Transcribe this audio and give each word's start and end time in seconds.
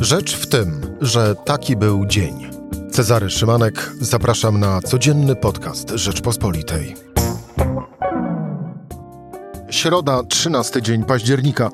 Rzecz 0.00 0.36
w 0.36 0.46
tym, 0.46 0.96
że 1.00 1.34
taki 1.34 1.76
był 1.76 2.06
dzień. 2.06 2.50
Cezary 2.90 3.30
Szymanek, 3.30 3.92
zapraszam 4.00 4.60
na 4.60 4.80
codzienny 4.80 5.36
podcast 5.36 5.90
Rzeczpospolitej. 5.90 6.96
Środa, 9.70 10.22
13 10.28 10.82
dzień 10.82 11.04
października. 11.04 11.70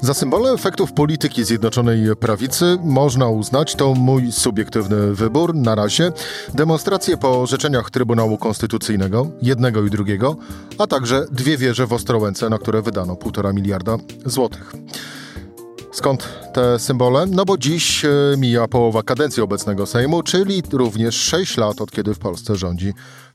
Za 0.00 0.14
symbole 0.14 0.50
efektów 0.50 0.92
polityki 0.92 1.44
Zjednoczonej 1.44 2.16
Prawicy 2.20 2.78
można 2.84 3.28
uznać, 3.28 3.74
to 3.74 3.94
mój 3.94 4.32
subiektywny 4.32 5.14
wybór 5.14 5.54
na 5.54 5.74
razie, 5.74 6.12
demonstracje 6.54 7.16
po 7.16 7.42
orzeczeniach 7.42 7.90
Trybunału 7.90 8.38
Konstytucyjnego, 8.38 9.26
jednego 9.42 9.84
i 9.84 9.90
drugiego, 9.90 10.36
a 10.78 10.86
także 10.86 11.26
dwie 11.30 11.56
wieże 11.56 11.86
w 11.86 11.92
Ostrołęce, 11.92 12.50
na 12.50 12.58
które 12.58 12.82
wydano 12.82 13.14
1,5 13.14 13.54
miliarda 13.54 13.96
złotych. 14.26 14.72
Skąd 15.94 16.28
te 16.52 16.78
symbole? 16.78 17.26
No 17.26 17.44
bo 17.44 17.58
dziś 17.58 18.04
e, 18.04 18.08
mija 18.38 18.68
połowa 18.68 19.02
kadencji 19.02 19.42
obecnego 19.42 19.86
Sejmu, 19.86 20.22
czyli 20.22 20.62
również 20.72 21.14
6 21.14 21.56
lat 21.56 21.80
od 21.80 21.90
kiedy 21.90 22.14
w 22.14 22.18
Polsce 22.18 22.56
rządzi 22.56 22.92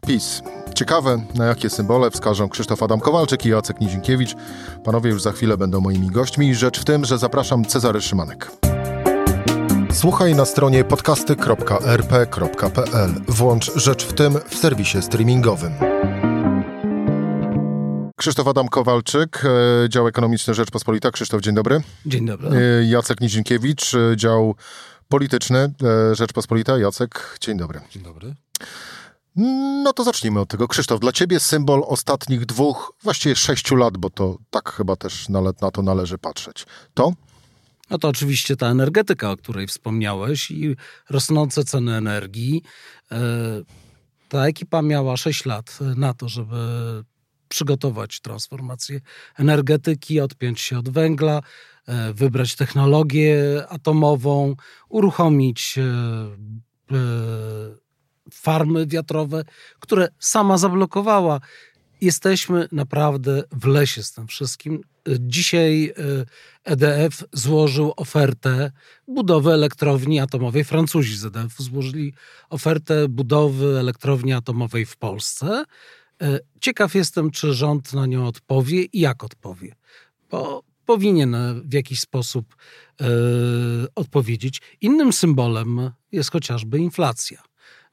PiS. 0.07 0.41
Ciekawe, 0.75 1.21
na 1.35 1.45
jakie 1.45 1.69
symbole 1.69 2.11
wskażą 2.11 2.49
Krzysztof 2.49 2.83
Adam 2.83 2.99
Kowalczyk 2.99 3.45
i 3.45 3.49
Jacek 3.49 3.81
Nizinkiewicz. 3.81 4.35
Panowie 4.83 5.09
już 5.09 5.21
za 5.21 5.31
chwilę 5.31 5.57
będą 5.57 5.81
moimi 5.81 6.07
gośćmi. 6.07 6.55
Rzecz 6.55 6.79
w 6.79 6.85
tym, 6.85 7.05
że 7.05 7.17
zapraszam 7.17 7.65
Cezary 7.65 8.01
Szymanek. 8.01 8.51
Słuchaj 9.93 10.35
na 10.35 10.45
stronie 10.45 10.83
podcasty.rp.pl. 10.83 13.09
Włącz 13.27 13.71
Rzecz 13.75 14.05
w 14.05 14.13
tym 14.13 14.37
w 14.49 14.55
serwisie 14.55 15.01
streamingowym. 15.01 15.73
Krzysztof 18.19 18.47
Adam 18.47 18.67
Kowalczyk, 18.67 19.43
e, 19.45 19.89
dział 19.89 20.07
ekonomiczny 20.07 20.53
Rzeczpospolita. 20.53 21.11
Krzysztof, 21.11 21.41
dzień 21.41 21.55
dobry. 21.55 21.81
Dzień 22.05 22.25
dobry. 22.25 22.49
E, 22.49 22.85
Jacek 22.85 23.21
Nizinkiewicz, 23.21 23.93
e, 23.93 24.17
dział 24.17 24.55
polityczny 25.09 25.73
Rzeczpospolita. 26.13 26.77
Jacek, 26.77 27.37
dzień 27.41 27.57
dobry. 27.57 27.81
Dzień 27.91 28.03
dobry. 28.03 28.35
No 29.83 29.93
to 29.93 30.03
zacznijmy 30.03 30.39
od 30.39 30.49
tego. 30.49 30.67
Krzysztof, 30.67 30.99
dla 30.99 31.11
ciebie 31.11 31.39
symbol 31.39 31.83
ostatnich 31.85 32.45
dwóch, 32.45 32.93
właściwie 33.03 33.35
sześciu 33.35 33.75
lat, 33.75 33.97
bo 33.97 34.09
to 34.09 34.37
tak 34.49 34.71
chyba 34.71 34.95
też 34.95 35.29
na 35.61 35.71
to 35.73 35.81
należy 35.81 36.17
patrzeć. 36.17 36.65
To? 36.93 37.13
No 37.89 37.97
to 37.97 38.07
oczywiście 38.07 38.55
ta 38.55 38.67
energetyka, 38.67 39.31
o 39.31 39.37
której 39.37 39.67
wspomniałeś 39.67 40.51
i 40.51 40.75
rosnące 41.09 41.63
ceny 41.63 41.95
energii. 41.95 42.63
Ta 44.29 44.47
ekipa 44.47 44.81
miała 44.81 45.17
6 45.17 45.45
lat 45.45 45.79
na 45.95 46.13
to, 46.13 46.29
żeby 46.29 46.55
przygotować 47.49 48.19
transformację 48.19 48.99
energetyki, 49.37 50.19
odpiąć 50.19 50.61
się 50.61 50.79
od 50.79 50.89
węgla, 50.89 51.41
e, 51.87 52.13
wybrać 52.13 52.55
technologię 52.55 53.63
atomową, 53.69 54.55
uruchomić 54.89 55.75
e, 55.77 55.81
e, 56.95 56.99
farmy 58.31 58.87
wiatrowe, 58.87 59.43
które 59.79 60.07
sama 60.19 60.57
zablokowała. 60.57 61.39
Jesteśmy 62.01 62.67
naprawdę 62.71 63.43
w 63.51 63.65
lesie 63.65 64.03
z 64.03 64.13
tym 64.13 64.27
wszystkim. 64.27 64.81
Dzisiaj 65.19 65.93
EDF 66.63 67.23
złożył 67.33 67.93
ofertę 67.97 68.71
budowy 69.07 69.51
elektrowni 69.51 70.19
atomowej. 70.19 70.63
Francuzi 70.63 71.17
z 71.17 71.25
EDF 71.25 71.57
złożyli 71.57 72.13
ofertę 72.49 73.07
budowy 73.07 73.79
elektrowni 73.79 74.33
atomowej 74.33 74.85
w 74.85 74.97
Polsce. 74.97 75.63
E, 76.21 76.39
ciekaw 76.61 76.95
jestem, 76.95 77.31
czy 77.31 77.53
rząd 77.53 77.93
na 77.93 78.05
nią 78.05 78.27
odpowie 78.27 78.83
i 78.83 78.99
jak 78.99 79.23
odpowie, 79.23 79.75
bo 80.29 80.63
powinien 80.85 81.35
w 81.65 81.73
jakiś 81.73 81.99
sposób 81.99 82.55
e, 83.01 83.05
odpowiedzieć. 83.95 84.61
Innym 84.81 85.13
symbolem 85.13 85.91
jest 86.11 86.31
chociażby 86.31 86.79
inflacja. 86.79 87.43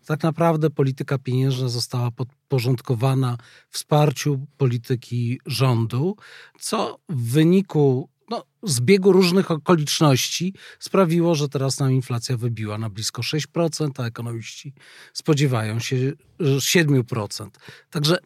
Tak 0.06 0.22
naprawdę 0.22 0.70
polityka 0.70 1.18
pieniężna 1.18 1.68
została 1.68 2.10
podporządkowana 2.10 3.36
wsparciu 3.70 4.46
polityki 4.56 5.40
rządu, 5.46 6.16
co 6.60 6.98
w 7.08 7.30
wyniku 7.32 8.08
no, 8.30 8.44
zbiegu 8.62 9.12
różnych 9.12 9.50
okoliczności 9.50 10.54
sprawiło, 10.78 11.34
że 11.34 11.48
teraz 11.48 11.80
nam 11.80 11.92
inflacja 11.92 12.36
wybiła 12.36 12.78
na 12.78 12.90
blisko 12.90 13.22
6%, 13.22 13.90
a 13.98 14.06
ekonomiści 14.06 14.74
spodziewają 15.12 15.78
się 15.78 15.96
7%. 16.40 17.48
Także 17.90 18.18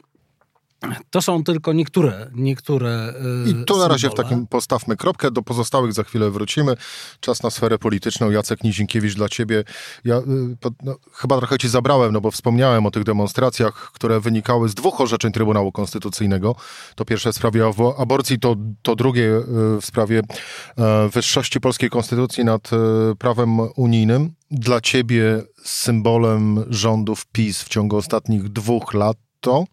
to 1.11 1.23
są 1.23 1.45
tylko 1.45 1.73
niektóre, 1.73 2.31
niektóre 2.35 3.15
I 3.47 3.65
tu 3.65 3.79
na 3.79 3.89
razie 3.89 4.11
w 4.11 4.15
takim 4.15 4.47
postawmy 4.47 4.97
kropkę, 4.97 5.31
do 5.31 5.43
pozostałych 5.43 5.93
za 5.93 6.03
chwilę 6.03 6.31
wrócimy. 6.31 6.75
Czas 7.21 7.43
na 7.43 7.51
sferę 7.51 7.79
polityczną. 7.79 8.31
Jacek 8.31 8.65
Nizinkiewicz 8.65 9.15
dla 9.15 9.29
ciebie. 9.29 9.65
Ja 10.05 10.17
y, 10.17 10.23
no, 10.83 10.97
chyba 11.13 11.39
trochę 11.39 11.59
ci 11.59 11.69
zabrałem, 11.69 12.13
no 12.13 12.21
bo 12.21 12.31
wspomniałem 12.31 12.87
o 12.87 12.91
tych 12.91 13.05
demonstracjach, 13.05 13.91
które 13.93 14.21
wynikały 14.21 14.69
z 14.69 14.75
dwóch 14.75 15.01
orzeczeń 15.01 15.33
Trybunału 15.33 15.73
Konstytucyjnego. 15.73 16.57
To 16.95 17.05
pierwsze 17.05 17.33
w 17.33 17.37
sprawie 17.37 17.71
aborcji, 17.99 18.39
to, 18.39 18.57
to 18.83 18.97
drugie 18.97 19.37
y, 19.37 19.43
w 19.81 19.85
sprawie 19.85 20.23
e, 20.79 21.09
wyższości 21.09 21.61
polskiej 21.61 21.91
konstytucji 21.91 22.45
nad 22.45 22.71
e, 22.73 22.77
prawem 23.19 23.61
unijnym. 23.77 24.33
Dla 24.51 24.81
ciebie 24.81 25.43
symbolem 25.65 26.65
rządów 26.69 27.27
PiS 27.27 27.63
w 27.63 27.69
ciągu 27.69 27.97
ostatnich 27.97 28.49
dwóch 28.49 28.95
lat 28.95 29.17
to? 29.41 29.65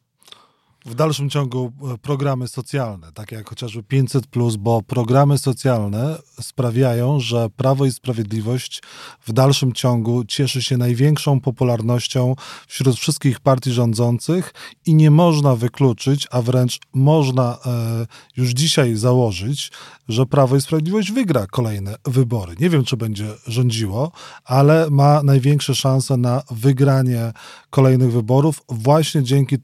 W 0.87 0.95
dalszym 0.95 1.29
ciągu 1.29 1.71
e, 1.93 1.97
programy 1.97 2.47
socjalne, 2.47 3.11
takie 3.11 3.35
jak 3.35 3.49
chociażby 3.49 3.83
500, 3.83 4.25
bo 4.59 4.81
programy 4.81 5.37
socjalne 5.37 6.17
sprawiają, 6.41 7.19
że 7.19 7.49
Prawo 7.49 7.85
i 7.85 7.91
Sprawiedliwość 7.91 8.81
w 9.27 9.33
dalszym 9.33 9.73
ciągu 9.73 10.25
cieszy 10.25 10.63
się 10.63 10.77
największą 10.77 11.39
popularnością 11.39 12.35
wśród 12.67 12.95
wszystkich 12.95 13.39
partii 13.39 13.71
rządzących 13.71 14.53
i 14.85 14.95
nie 14.95 15.11
można 15.11 15.55
wykluczyć, 15.55 16.27
a 16.31 16.41
wręcz 16.41 16.79
można 16.93 17.57
e, 17.65 18.05
już 18.37 18.49
dzisiaj 18.49 18.95
założyć, 18.95 19.71
że 20.07 20.25
Prawo 20.25 20.55
i 20.55 20.61
Sprawiedliwość 20.61 21.11
wygra 21.11 21.47
kolejne 21.47 21.95
wybory. 22.05 22.55
Nie 22.59 22.69
wiem, 22.69 22.83
czy 22.83 22.97
będzie 22.97 23.27
rządziło, 23.47 24.11
ale 24.45 24.89
ma 24.89 25.23
największe 25.23 25.75
szanse 25.75 26.17
na 26.17 26.41
wygranie 26.51 27.31
kolejnych 27.69 28.11
wyborów 28.11 28.61
właśnie 28.69 29.23
dzięki 29.23 29.57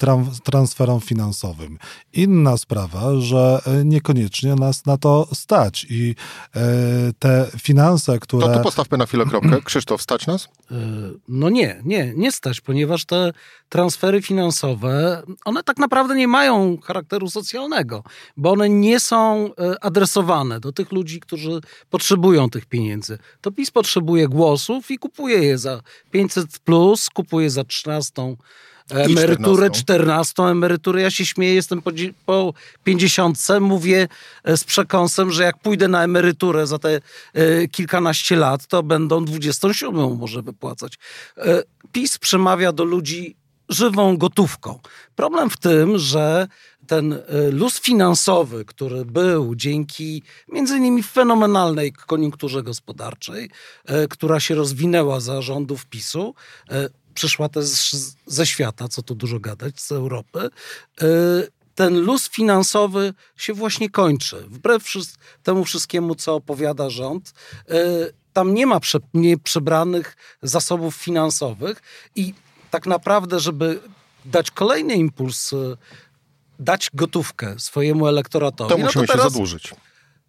transferom 0.43 0.99
finansowym. 0.99 1.12
Inna 2.13 2.57
sprawa, 2.57 3.15
że 3.19 3.61
e, 3.65 3.85
niekoniecznie 3.85 4.55
nas 4.55 4.85
na 4.85 4.97
to 4.97 5.27
stać 5.33 5.85
i 5.89 6.15
e, 6.55 6.61
te 7.19 7.47
finanse, 7.57 8.19
które... 8.19 8.47
To 8.47 8.53
tu 8.53 8.63
postawmy 8.63 8.97
na 8.97 9.05
chwilę 9.05 9.25
kropkę. 9.25 9.61
Krzysztof, 9.65 10.01
stać 10.01 10.27
nas? 10.27 10.47
E, 10.71 10.75
no 11.27 11.49
nie, 11.49 11.81
nie, 11.85 12.13
nie 12.15 12.31
stać, 12.31 12.61
ponieważ 12.61 13.05
te 13.05 13.33
transfery 13.69 14.21
finansowe, 14.21 15.23
one 15.45 15.63
tak 15.63 15.77
naprawdę 15.77 16.15
nie 16.15 16.27
mają 16.27 16.77
charakteru 16.83 17.29
socjalnego, 17.29 18.03
bo 18.37 18.51
one 18.51 18.69
nie 18.69 18.99
są 18.99 19.49
adresowane 19.81 20.59
do 20.59 20.71
tych 20.71 20.91
ludzi, 20.91 21.19
którzy 21.19 21.61
potrzebują 21.89 22.49
tych 22.49 22.65
pieniędzy. 22.65 23.17
To 23.41 23.51
PiS 23.51 23.71
potrzebuje 23.71 24.27
głosów 24.27 24.91
i 24.91 24.97
kupuje 24.97 25.43
je 25.43 25.57
za 25.57 25.81
500 26.11 26.59
plus, 26.59 27.09
kupuje 27.09 27.49
za 27.49 27.63
13 27.63 28.35
emeryturę, 28.93 29.69
14 29.71 30.43
emeryturę. 30.43 31.01
Ja 31.01 31.11
się 31.11 31.25
śmieję, 31.25 31.53
jestem 31.53 31.81
po, 31.81 31.91
po 32.25 32.53
50, 32.83 33.37
mówię 33.61 34.07
e, 34.43 34.57
z 34.57 34.63
przekąsem, 34.63 35.31
że 35.31 35.43
jak 35.43 35.57
pójdę 35.57 35.87
na 35.87 36.03
emeryturę 36.03 36.67
za 36.67 36.79
te 36.79 36.99
e, 37.33 37.67
kilkanaście 37.67 38.35
lat, 38.35 38.67
to 38.67 38.83
będą 38.83 39.25
27 39.25 40.17
może 40.17 40.41
wypłacać. 40.41 40.99
E, 41.37 41.63
PiS 41.91 42.17
przemawia 42.17 42.71
do 42.71 42.83
ludzi 42.83 43.35
żywą 43.69 44.17
gotówką. 44.17 44.79
Problem 45.15 45.49
w 45.49 45.57
tym, 45.57 45.97
że 45.97 46.47
ten 46.87 47.19
luz 47.51 47.81
finansowy, 47.81 48.65
który 48.65 49.05
był 49.05 49.55
dzięki 49.55 50.23
między 50.51 50.77
innymi 50.77 51.03
fenomenalnej 51.03 51.93
koniunkturze 51.93 52.63
gospodarczej, 52.63 53.49
która 54.09 54.39
się 54.39 54.55
rozwinęła 54.55 55.19
za 55.19 55.41
rządów 55.41 55.85
PiSu, 55.85 56.35
przyszła 57.13 57.49
też 57.49 57.95
ze 58.25 58.45
świata, 58.45 58.87
co 58.87 59.01
tu 59.01 59.15
dużo 59.15 59.39
gadać, 59.39 59.81
z 59.81 59.91
Europy, 59.91 60.49
e, 61.01 61.07
ten 61.75 61.99
luz 61.99 62.29
finansowy 62.29 63.13
się 63.37 63.53
właśnie 63.53 63.89
kończy. 63.89 64.45
Wbrew 64.47 64.83
temu 65.43 65.65
wszystkiemu, 65.65 66.15
co 66.15 66.35
opowiada 66.35 66.89
rząd, 66.89 67.33
e, 67.69 67.75
tam 68.33 68.53
nie 68.53 68.67
ma 68.67 68.79
prze, 68.79 68.99
nie 69.13 69.37
przebranych 69.37 70.17
zasobów 70.41 70.95
finansowych 70.95 71.81
i 72.15 72.33
tak 72.71 72.87
naprawdę, 72.87 73.39
żeby 73.39 73.79
dać 74.25 74.51
kolejny 74.51 74.93
impuls, 74.93 75.53
e, 75.53 75.57
dać 76.59 76.89
gotówkę 76.93 77.59
swojemu 77.59 78.07
elektoratowi. 78.07 78.69
To 78.69 78.77
musimy 78.77 79.01
no 79.01 79.07
to 79.07 79.13
teraz, 79.13 79.25
się 79.25 79.29
zadłużyć. 79.33 79.73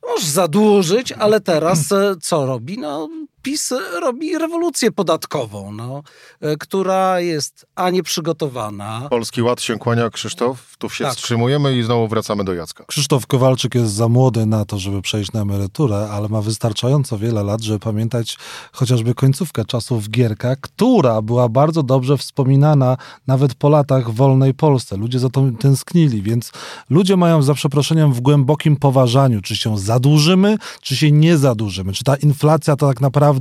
Możesz 0.02 0.28
zadłużyć, 0.28 1.12
ale 1.12 1.40
teraz 1.40 1.88
co 2.22 2.46
robi? 2.46 2.78
No, 2.78 3.08
PiS 3.44 3.72
robi 4.00 4.38
rewolucję 4.38 4.92
podatkową, 4.92 5.72
no, 5.72 6.02
e, 6.40 6.56
która 6.56 7.20
jest 7.20 7.66
a 7.74 7.90
nieprzygotowana. 7.90 9.06
Polski 9.10 9.42
Ład 9.42 9.60
się 9.60 9.78
kłania, 9.78 10.10
Krzysztof. 10.10 10.76
Tu 10.78 10.90
się 10.90 11.04
tak. 11.04 11.14
wstrzymujemy 11.14 11.78
i 11.78 11.82
znowu 11.82 12.08
wracamy 12.08 12.44
do 12.44 12.54
Jacka. 12.54 12.84
Krzysztof 12.84 13.26
Kowalczyk 13.26 13.74
jest 13.74 13.92
za 13.92 14.08
młody 14.08 14.46
na 14.46 14.64
to, 14.64 14.78
żeby 14.78 15.02
przejść 15.02 15.32
na 15.32 15.40
emeryturę, 15.40 16.08
ale 16.10 16.28
ma 16.28 16.40
wystarczająco 16.40 17.18
wiele 17.18 17.42
lat, 17.42 17.62
żeby 17.62 17.78
pamiętać 17.78 18.38
chociażby 18.72 19.14
końcówkę 19.14 19.64
czasów 19.64 20.10
Gierka, 20.10 20.56
która 20.56 21.22
była 21.22 21.48
bardzo 21.48 21.82
dobrze 21.82 22.16
wspominana 22.16 22.96
nawet 23.26 23.54
po 23.54 23.68
latach 23.68 24.10
w 24.10 24.14
wolnej 24.14 24.54
Polsce. 24.54 24.96
Ludzie 24.96 25.18
za 25.18 25.28
to 25.30 25.42
tęsknili, 25.60 26.22
więc 26.22 26.52
ludzie 26.90 27.16
mają 27.16 27.42
za 27.42 27.54
przeproszeniem 27.54 28.12
w 28.12 28.20
głębokim 28.20 28.76
poważaniu, 28.76 29.40
czy 29.40 29.56
się 29.56 29.78
zadłużymy, 29.78 30.58
czy 30.82 30.96
się 30.96 31.12
nie 31.12 31.38
zadłużymy, 31.38 31.92
czy 31.92 32.04
ta 32.04 32.16
inflacja 32.16 32.76
to 32.76 32.88
tak 32.88 33.00
naprawdę 33.00 33.33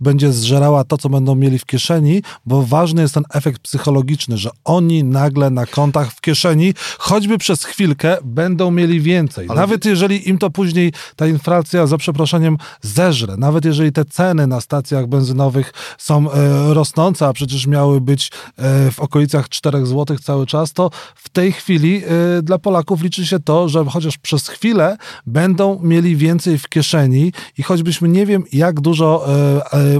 będzie 0.00 0.32
zżerała 0.32 0.84
to, 0.84 0.98
co 0.98 1.08
będą 1.08 1.34
mieli 1.34 1.58
w 1.58 1.66
kieszeni, 1.66 2.22
bo 2.46 2.62
ważny 2.62 3.02
jest 3.02 3.14
ten 3.14 3.24
efekt 3.30 3.62
psychologiczny, 3.62 4.38
że 4.38 4.50
oni 4.64 5.04
nagle 5.04 5.50
na 5.50 5.66
kontach 5.66 6.12
w 6.12 6.20
kieszeni, 6.20 6.74
choćby 6.98 7.38
przez 7.38 7.64
chwilkę, 7.64 8.16
będą 8.24 8.70
mieli 8.70 9.00
więcej. 9.00 9.46
Ale... 9.48 9.60
Nawet 9.60 9.84
jeżeli 9.84 10.28
im 10.28 10.38
to 10.38 10.50
później 10.50 10.92
ta 11.16 11.26
inflacja, 11.26 11.86
za 11.86 11.98
przeproszeniem, 11.98 12.56
zeżre, 12.82 13.36
nawet 13.36 13.64
jeżeli 13.64 13.92
te 13.92 14.04
ceny 14.04 14.46
na 14.46 14.60
stacjach 14.60 15.06
benzynowych 15.06 15.72
są 15.98 16.32
e, 16.32 16.74
rosnące, 16.74 17.26
a 17.26 17.32
przecież 17.32 17.66
miały 17.66 18.00
być 18.00 18.30
e, 18.56 18.90
w 18.90 19.00
okolicach 19.00 19.48
4 19.48 19.86
zł 19.86 20.16
cały 20.18 20.46
czas, 20.46 20.72
to 20.72 20.90
w 21.14 21.28
tej 21.28 21.52
chwili 21.52 22.02
e, 22.04 22.42
dla 22.42 22.58
Polaków 22.58 23.02
liczy 23.02 23.26
się 23.26 23.40
to, 23.40 23.68
że 23.68 23.84
chociaż 23.84 24.18
przez 24.18 24.48
chwilę 24.48 24.96
będą 25.26 25.80
mieli 25.82 26.16
więcej 26.16 26.58
w 26.58 26.68
kieszeni 26.68 27.32
i 27.58 27.62
choćbyśmy 27.62 28.08
nie 28.08 28.26
wiem, 28.26 28.44
jak 28.52 28.80
dużo 28.80 29.24
e, 29.28 29.33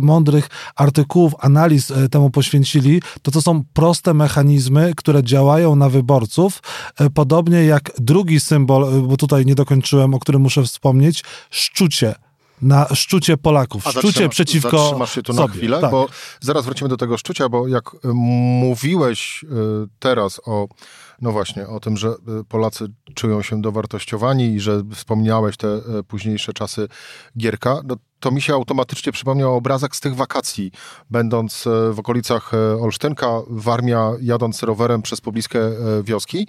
mądrych 0.01 0.49
artykułów, 0.77 1.33
analiz 1.39 1.91
e, 1.91 2.09
temu 2.09 2.31
poświęcili, 2.31 3.03
to 3.23 3.31
to 3.31 3.43
są 3.43 3.65
proste 3.73 4.15
mechanizmy, 4.15 4.93
które 4.97 5.23
działają 5.23 5.77
na 5.77 5.89
wyborców, 5.89 6.63
podobnie 7.15 7.65
jak 7.65 7.91
drugi 7.99 8.41
symbol, 8.41 9.03
bo 9.03 9.17
tutaj 9.17 9.47
nie 9.47 9.55
dokończyłem, 9.55 10.15
o 10.15 10.19
którym 10.19 10.43
muszę 10.43 10.63
wspomnieć, 10.63 11.25
szczucie 11.51 12.15
na 12.63 12.87
szczucie 12.95 13.37
Polaków. 13.37 13.87
A 13.87 13.91
szczucie 13.91 14.07
zatrzyma, 14.07 14.29
przeciwko 14.29 14.79
zatrzymasz 14.79 15.15
się 15.15 15.23
tu 15.23 15.33
sobie. 15.33 15.49
na 15.49 15.55
chwilę, 15.55 15.81
tak. 15.81 15.91
bo 15.91 16.09
zaraz 16.41 16.65
wrócimy 16.65 16.89
do 16.89 16.97
tego 16.97 17.19
szczucia, 17.19 17.49
bo 17.49 17.69
jak 17.69 17.91
mówiłeś 18.61 19.45
teraz 19.99 20.41
o 20.47 20.69
no 21.23 21.33
właśnie, 21.33 21.67
o 21.67 21.81
tym, 21.81 21.97
że 21.97 22.15
Polacy 22.49 22.87
czują 23.15 23.43
się 23.43 23.63
dowartościowani 23.63 24.45
i 24.45 24.61
że 24.61 24.83
wspomniałeś 24.95 25.57
te 25.57 25.81
późniejsze 26.09 26.53
czasy 26.53 26.89
Gierka, 27.39 27.81
no 27.85 27.97
to 28.25 28.31
mi 28.31 28.43
się 28.43 28.55
automatycznie 28.55 29.13
przypomniał 29.13 29.55
obrazek 29.55 29.97
z 29.97 30.01
tych 30.01 30.15
wakacji, 30.17 30.73
będąc 31.11 31.67
y, 31.67 31.93
w 31.93 31.99
okolicach 31.99 32.53
Olsztynka, 32.81 33.41
Warmia, 33.47 34.13
jadąc 34.21 34.63
rowerem 34.63 35.03
przez 35.03 35.21
pobliskie 35.21 35.61
wioski. 36.05 36.49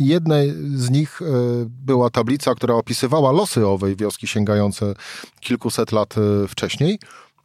Jednej 0.00 0.54
z 0.74 0.90
nich 0.90 1.20
była 1.66 2.10
tablica, 2.10 2.54
która 2.54 2.74
opisywała 2.74 3.32
losy 3.32 3.66
owej 3.66 3.96
wioski 3.96 4.26
sięgające 4.26 4.94
kilkuset 5.40 5.92
lat 5.92 6.14
wcześniej, 6.48 6.98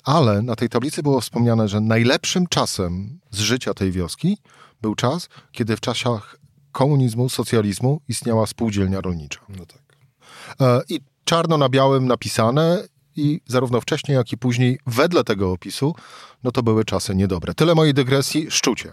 ale 0.04 0.42
na 0.42 0.56
tej 0.56 0.70
tablicy 0.70 1.04
było 1.04 1.22
wspomniane, 1.22 1.68
że 1.68 1.82
najlepszym 1.82 2.48
czasem 2.48 3.20
z 3.32 3.40
życia 3.40 3.74
tej 3.74 3.92
wioski 3.92 4.38
był 4.82 4.96
czas, 4.96 5.30
kiedy 5.52 5.76
w 5.78 5.80
czasach 5.80 6.38
komunizmu, 6.72 7.30
socjalizmu 7.30 8.02
istniała 8.08 8.48
spółdzielnia 8.48 9.02
rolnicza. 9.02 9.40
No 9.50 9.66
tak. 9.66 9.82
E, 10.62 10.82
I 10.90 11.00
czarno 11.24 11.58
na 11.58 11.70
białym 11.70 12.08
napisane 12.08 12.84
i 13.16 13.42
zarówno 13.48 13.82
wcześniej, 13.82 14.16
jak 14.16 14.34
i 14.34 14.38
później 14.38 14.80
wedle 14.88 15.24
tego 15.24 15.52
opisu, 15.52 15.96
no 16.44 16.52
to 16.52 16.64
były 16.64 16.86
czasy 16.86 17.16
niedobre. 17.16 17.54
Tyle 17.54 17.76
mojej 17.76 17.94
dygresji, 17.94 18.52
szczucie. 18.52 18.92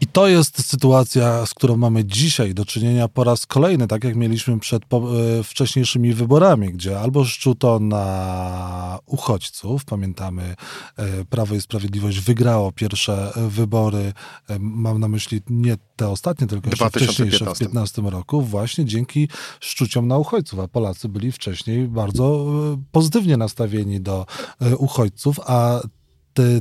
I 0.00 0.06
to 0.06 0.28
jest 0.28 0.66
sytuacja, 0.66 1.46
z 1.46 1.54
którą 1.54 1.76
mamy 1.76 2.04
dzisiaj 2.04 2.54
do 2.54 2.64
czynienia 2.64 3.08
po 3.08 3.24
raz 3.24 3.46
kolejny, 3.46 3.86
tak 3.86 4.04
jak 4.04 4.16
mieliśmy 4.16 4.58
przed 4.58 4.84
po, 4.84 5.02
e, 5.38 5.42
wcześniejszymi 5.42 6.12
wyborami, 6.12 6.72
gdzie 6.72 7.00
albo 7.00 7.24
szczuto 7.24 7.78
na 7.78 8.98
uchodźców, 9.06 9.84
pamiętamy, 9.84 10.54
e, 10.96 11.24
Prawo 11.24 11.54
i 11.54 11.60
Sprawiedliwość 11.60 12.20
wygrało 12.20 12.72
pierwsze 12.72 13.32
e, 13.36 13.48
wybory, 13.48 14.12
mam 14.58 15.00
na 15.00 15.08
myśli 15.08 15.40
nie 15.50 15.76
te 15.96 16.08
ostatnie, 16.08 16.46
tylko 16.46 16.68
jeszcze 16.70 16.90
wcześniejsze 16.90 17.38
w 17.38 17.42
2015 17.42 18.02
roku, 18.02 18.42
właśnie 18.42 18.84
dzięki 18.84 19.28
szczuciom 19.60 20.08
na 20.08 20.18
uchodźców, 20.18 20.58
a 20.58 20.68
Polacy 20.68 21.08
byli 21.08 21.32
wcześniej 21.32 21.88
bardzo 21.88 22.46
pozytywnie 22.92 23.36
nastawieni 23.36 24.00
do 24.00 24.26
uchodźców, 24.78 25.40
a 25.46 25.80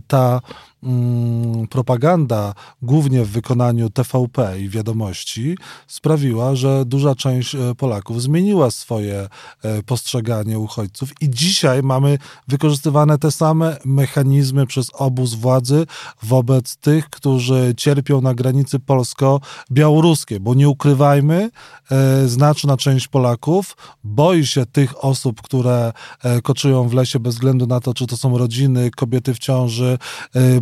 ta 0.08 0.42
mm, 0.84 1.68
propaganda, 1.68 2.54
głównie 2.82 3.24
w 3.24 3.30
wykonaniu 3.30 3.90
TVP 3.90 4.62
i 4.62 4.70
wiadomości, 4.70 5.58
sprawiła, 5.88 6.56
że 6.56 6.86
duża 6.86 7.16
część 7.16 7.56
e, 7.56 7.76
Polaków 7.76 8.22
zmieniła 8.22 8.72
swoje 8.72 9.28
e, 9.64 9.84
postrzeganie 9.84 10.60
uchodźców. 10.60 11.10
I 11.22 11.30
dzisiaj 11.30 11.84
mamy 11.84 12.18
wykorzystywane 12.48 13.18
te 13.18 13.32
same 13.32 13.78
mechanizmy 13.86 14.68
przez 14.68 14.88
obóz 14.94 15.34
władzy 15.34 15.86
wobec 16.24 16.76
tych, 16.76 17.10
którzy 17.10 17.74
cierpią 17.78 18.22
na 18.22 18.34
granicy 18.34 18.80
polsko-białoruskiej, 18.80 20.40
bo 20.40 20.54
nie 20.54 20.70
ukrywajmy, 20.70 21.50
e, 21.92 22.28
znaczna 22.28 22.78
część 22.78 23.08
Polaków 23.08 23.78
boi 24.04 24.46
się 24.46 24.66
tych 24.66 25.06
osób, 25.06 25.42
które 25.42 25.94
koczują 26.44 26.90
w 26.90 26.94
lesie 26.94 27.20
bez 27.20 27.34
względu 27.36 27.68
na 27.68 27.80
to, 27.80 27.94
czy 27.94 28.08
to 28.08 28.18
są 28.18 28.38
rodziny, 28.38 28.92
kobiety 28.92 29.34
w 29.34 29.40
ciąży, 29.40 29.98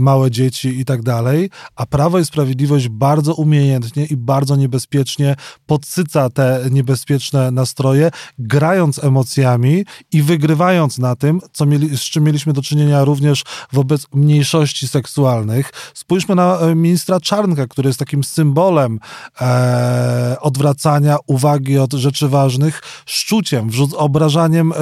małe 0.08 0.32
dzieci 0.32 0.80
i 0.80 0.86
tak 0.86 1.02
dalej, 1.04 1.50
a 1.76 1.86
Prawo 1.86 2.20
i 2.20 2.26
Sprawiedliwość 2.26 2.90
bardzo 2.90 3.34
umiejętnie 3.34 4.06
i 4.06 4.18
bardzo 4.18 4.56
niebezpiecznie 4.56 5.36
podsyca 5.66 6.30
te 6.30 6.66
niebezpieczne 6.72 7.52
nastroje, 7.52 8.12
grając 8.40 9.04
emocjami 9.04 9.86
i 10.12 10.22
wygrywając 10.22 10.98
na 10.98 11.16
tym, 11.16 11.42
co 11.54 11.66
mieli, 11.66 11.98
z 11.98 12.02
czym 12.02 12.24
mieliśmy 12.24 12.54
do 12.54 12.62
czynienia 12.62 13.04
również 13.04 13.44
wobec 13.74 14.08
mniejszości 14.14 14.88
seksualnych. 14.88 15.72
Spójrzmy 15.94 16.36
na 16.36 16.60
e, 16.60 16.76
ministra 16.76 17.20
Czarnka, 17.20 17.68
który 17.68 17.90
jest 17.90 18.00
takim 18.00 18.24
symbolem 18.24 19.00
e, 19.42 20.38
odwracania 20.42 21.18
uwagi 21.28 21.78
od 21.78 21.94
rzeczy 21.94 22.28
ważnych, 22.30 22.82
szczuciem, 23.06 23.70
wrzuc, 23.70 23.94
obrażaniem 23.94 24.72
e, 24.72 24.76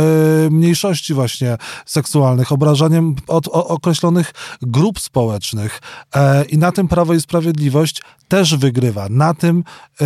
mniejszości 0.49 1.13
właśnie 1.13 1.57
seksualnych, 1.85 2.51
obrażaniem 2.51 3.15
od, 3.27 3.47
o, 3.47 3.67
określonych 3.67 4.33
grup 4.61 4.99
społecznych, 4.99 5.14
społecznych. 5.15 5.81
E, 6.15 6.45
I 6.45 6.57
na 6.57 6.71
tym 6.71 6.87
Prawo 6.87 7.13
i 7.13 7.21
Sprawiedliwość 7.21 8.01
też 8.27 8.55
wygrywa. 8.55 9.09
Na 9.09 9.33
tym 9.33 9.63
e, 10.01 10.05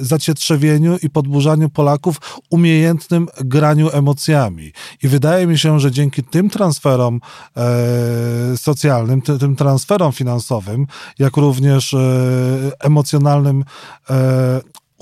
zacietrzewieniu 0.00 0.96
i 1.02 1.10
podburzaniu 1.10 1.68
Polaków 1.68 2.16
umiejętnym 2.50 3.28
graniu 3.44 3.90
emocjami. 3.92 4.72
I 5.02 5.08
wydaje 5.08 5.46
mi 5.46 5.58
się, 5.58 5.80
że 5.80 5.90
dzięki 5.90 6.22
tym 6.22 6.50
transferom 6.50 7.20
e, 7.56 8.56
socjalnym, 8.56 9.22
ty, 9.22 9.38
tym 9.38 9.56
transferom 9.56 10.12
finansowym, 10.12 10.86
jak 11.18 11.36
również 11.36 11.96
emocjonalnym 12.80 13.64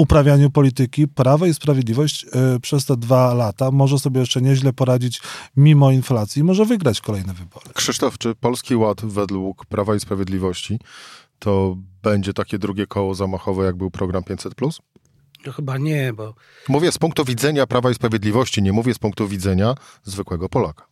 uprawianiu 0.00 0.50
polityki 0.50 1.09
Prawo 1.09 1.47
i 1.47 1.54
Sprawiedliwość 1.54 2.26
y, 2.57 2.61
przez 2.61 2.85
te 2.85 2.97
dwa 2.97 3.35
lata 3.35 3.71
może 3.71 3.99
sobie 3.99 4.21
jeszcze 4.21 4.40
nieźle 4.40 4.73
poradzić 4.73 5.21
mimo 5.57 5.90
inflacji 5.90 6.40
i 6.40 6.45
może 6.45 6.64
wygrać 6.64 7.00
kolejne 7.00 7.35
wybory. 7.35 7.66
Krzysztof, 7.75 8.19
czy 8.19 8.35
Polski 8.35 8.76
Ład 8.76 9.00
według 9.04 9.66
Prawa 9.66 9.95
i 9.95 10.00
Sprawiedliwości 10.00 10.78
to 11.38 11.76
będzie 12.02 12.33
takie 12.33 12.59
drugie 12.59 12.87
koło 12.87 13.14
zamachowe, 13.14 13.64
jak 13.64 13.76
był 13.76 13.90
program 13.90 14.23
500+. 14.23 14.80
No 15.47 15.52
chyba 15.52 15.78
nie, 15.78 16.12
bo... 16.12 16.35
Mówię 16.69 16.92
z 16.92 16.99
punktu 16.99 17.25
widzenia 17.25 17.66
Prawa 17.66 17.90
i 17.90 17.95
Sprawiedliwości, 17.95 18.62
nie 18.62 18.73
mówię 18.73 18.95
z 18.95 18.99
punktu 18.99 19.28
widzenia 19.28 19.75
zwykłego 20.04 20.49
Polaka. 20.49 20.87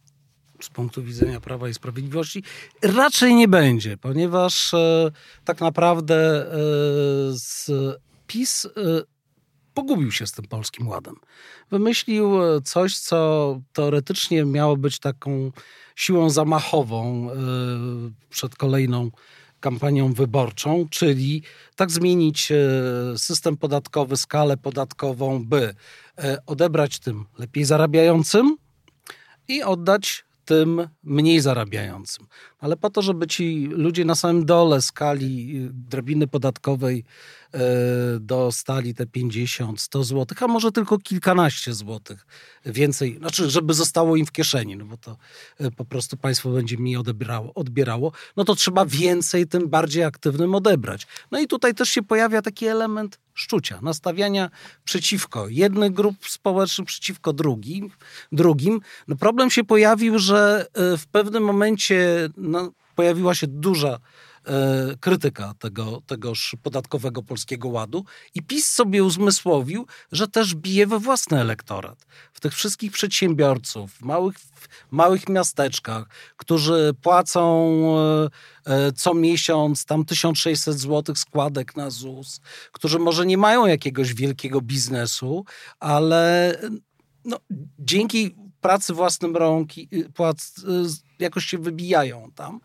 Z 0.60 0.68
punktu 0.68 1.02
widzenia 1.02 1.40
Prawa 1.40 1.68
i 1.68 1.74
Sprawiedliwości 1.74 2.42
raczej 2.82 3.34
nie 3.34 3.48
będzie, 3.48 3.96
ponieważ 3.96 4.74
e, 4.74 5.10
tak 5.44 5.60
naprawdę 5.60 6.16
e, 6.16 6.56
z 7.32 7.70
PiS 8.28 8.64
y, 8.64 8.70
pogubił 9.74 10.12
się 10.12 10.26
z 10.26 10.32
tym 10.32 10.44
polskim 10.44 10.88
ładem. 10.88 11.14
Wymyślił 11.70 12.42
y, 12.42 12.62
coś, 12.62 12.98
co 12.98 13.60
teoretycznie 13.72 14.44
miało 14.44 14.76
być 14.76 14.98
taką 14.98 15.52
siłą 15.96 16.30
zamachową 16.30 17.30
y, 17.30 17.34
przed 18.30 18.56
kolejną 18.56 19.10
kampanią 19.60 20.12
wyborczą, 20.12 20.86
czyli 20.90 21.42
tak 21.76 21.90
zmienić 21.90 22.52
system 23.16 23.56
podatkowy, 23.56 24.16
skalę 24.16 24.56
podatkową, 24.56 25.44
by 25.46 25.74
odebrać 26.46 26.98
tym 26.98 27.24
lepiej 27.38 27.64
zarabiającym 27.64 28.56
i 29.48 29.62
oddać 29.62 30.24
tym 30.44 30.88
mniej 31.02 31.40
zarabiającym. 31.40 32.26
Ale 32.58 32.76
po 32.76 32.90
to, 32.90 33.02
żeby 33.02 33.26
ci 33.26 33.68
ludzie 33.70 34.04
na 34.04 34.14
samym 34.14 34.46
dole 34.46 34.82
skali 34.82 35.56
y, 35.56 35.70
drabiny 35.72 36.26
podatkowej 36.26 37.04
e, 37.54 37.58
dostali 38.20 38.94
te 38.94 39.06
50, 39.06 39.80
100 39.80 40.04
złotych, 40.04 40.42
a 40.42 40.48
może 40.48 40.72
tylko 40.72 40.98
kilkanaście 40.98 41.74
złotych 41.74 42.26
więcej, 42.66 43.18
znaczy, 43.18 43.50
żeby 43.50 43.74
zostało 43.74 44.16
im 44.16 44.26
w 44.26 44.32
kieszeni, 44.32 44.76
no 44.76 44.84
bo 44.84 44.96
to 44.96 45.16
e, 45.58 45.70
po 45.70 45.84
prostu 45.84 46.16
państwo 46.16 46.50
będzie 46.50 46.76
mi 46.76 46.96
odebrało, 46.96 47.54
odbierało, 47.54 48.12
no 48.36 48.44
to 48.44 48.54
trzeba 48.54 48.86
więcej 48.86 49.46
tym 49.46 49.68
bardziej 49.68 50.04
aktywnym 50.04 50.54
odebrać. 50.54 51.06
No 51.30 51.40
i 51.40 51.46
tutaj 51.46 51.74
też 51.74 51.88
się 51.88 52.02
pojawia 52.02 52.42
taki 52.42 52.66
element 52.66 53.18
szczucia, 53.34 53.78
nastawiania 53.82 54.50
przeciwko 54.84 55.48
jednych 55.48 55.92
grup 55.92 56.28
społecznych 56.28 56.86
przeciwko 56.86 57.32
drugim. 57.32 57.90
drugim. 58.32 58.80
No 59.08 59.16
problem 59.16 59.50
się 59.50 59.64
pojawił, 59.64 60.18
że 60.18 60.66
w 60.74 61.06
pewnym 61.12 61.44
momencie 61.44 62.28
no, 62.48 62.72
pojawiła 62.94 63.34
się 63.34 63.46
duża 63.46 63.98
e, 64.46 64.96
krytyka 65.00 65.54
tego, 65.58 66.02
tegoż 66.06 66.56
podatkowego 66.62 67.22
polskiego 67.22 67.68
ładu 67.68 68.04
i 68.34 68.42
PiS 68.42 68.66
sobie 68.66 69.04
uzmysłowił, 69.04 69.86
że 70.12 70.28
też 70.28 70.54
bije 70.54 70.86
we 70.86 70.98
własny 70.98 71.40
elektorat. 71.40 72.06
W 72.32 72.40
tych 72.40 72.54
wszystkich 72.54 72.92
przedsiębiorców 72.92 73.92
w 73.92 74.02
małych, 74.02 74.38
w 74.38 74.68
małych 74.90 75.28
miasteczkach, 75.28 76.08
którzy 76.36 76.94
płacą 77.02 77.72
e, 77.98 78.28
e, 78.64 78.92
co 78.92 79.14
miesiąc 79.14 79.84
tam 79.84 80.04
1600 80.04 80.78
zł 80.78 81.14
składek 81.14 81.76
na 81.76 81.90
ZUS, 81.90 82.40
którzy 82.72 82.98
może 82.98 83.26
nie 83.26 83.38
mają 83.38 83.66
jakiegoś 83.66 84.14
wielkiego 84.14 84.60
biznesu, 84.60 85.44
ale 85.80 86.54
no, 87.24 87.36
dzięki 87.78 88.34
pracy 88.60 88.94
własnym 88.94 89.36
rąk 89.36 89.78
y, 89.78 90.12
płac, 90.14 90.58
y, 90.58 90.62
jakoś 91.18 91.44
się 91.44 91.58
wybijają 91.58 92.30
tam 92.34 92.60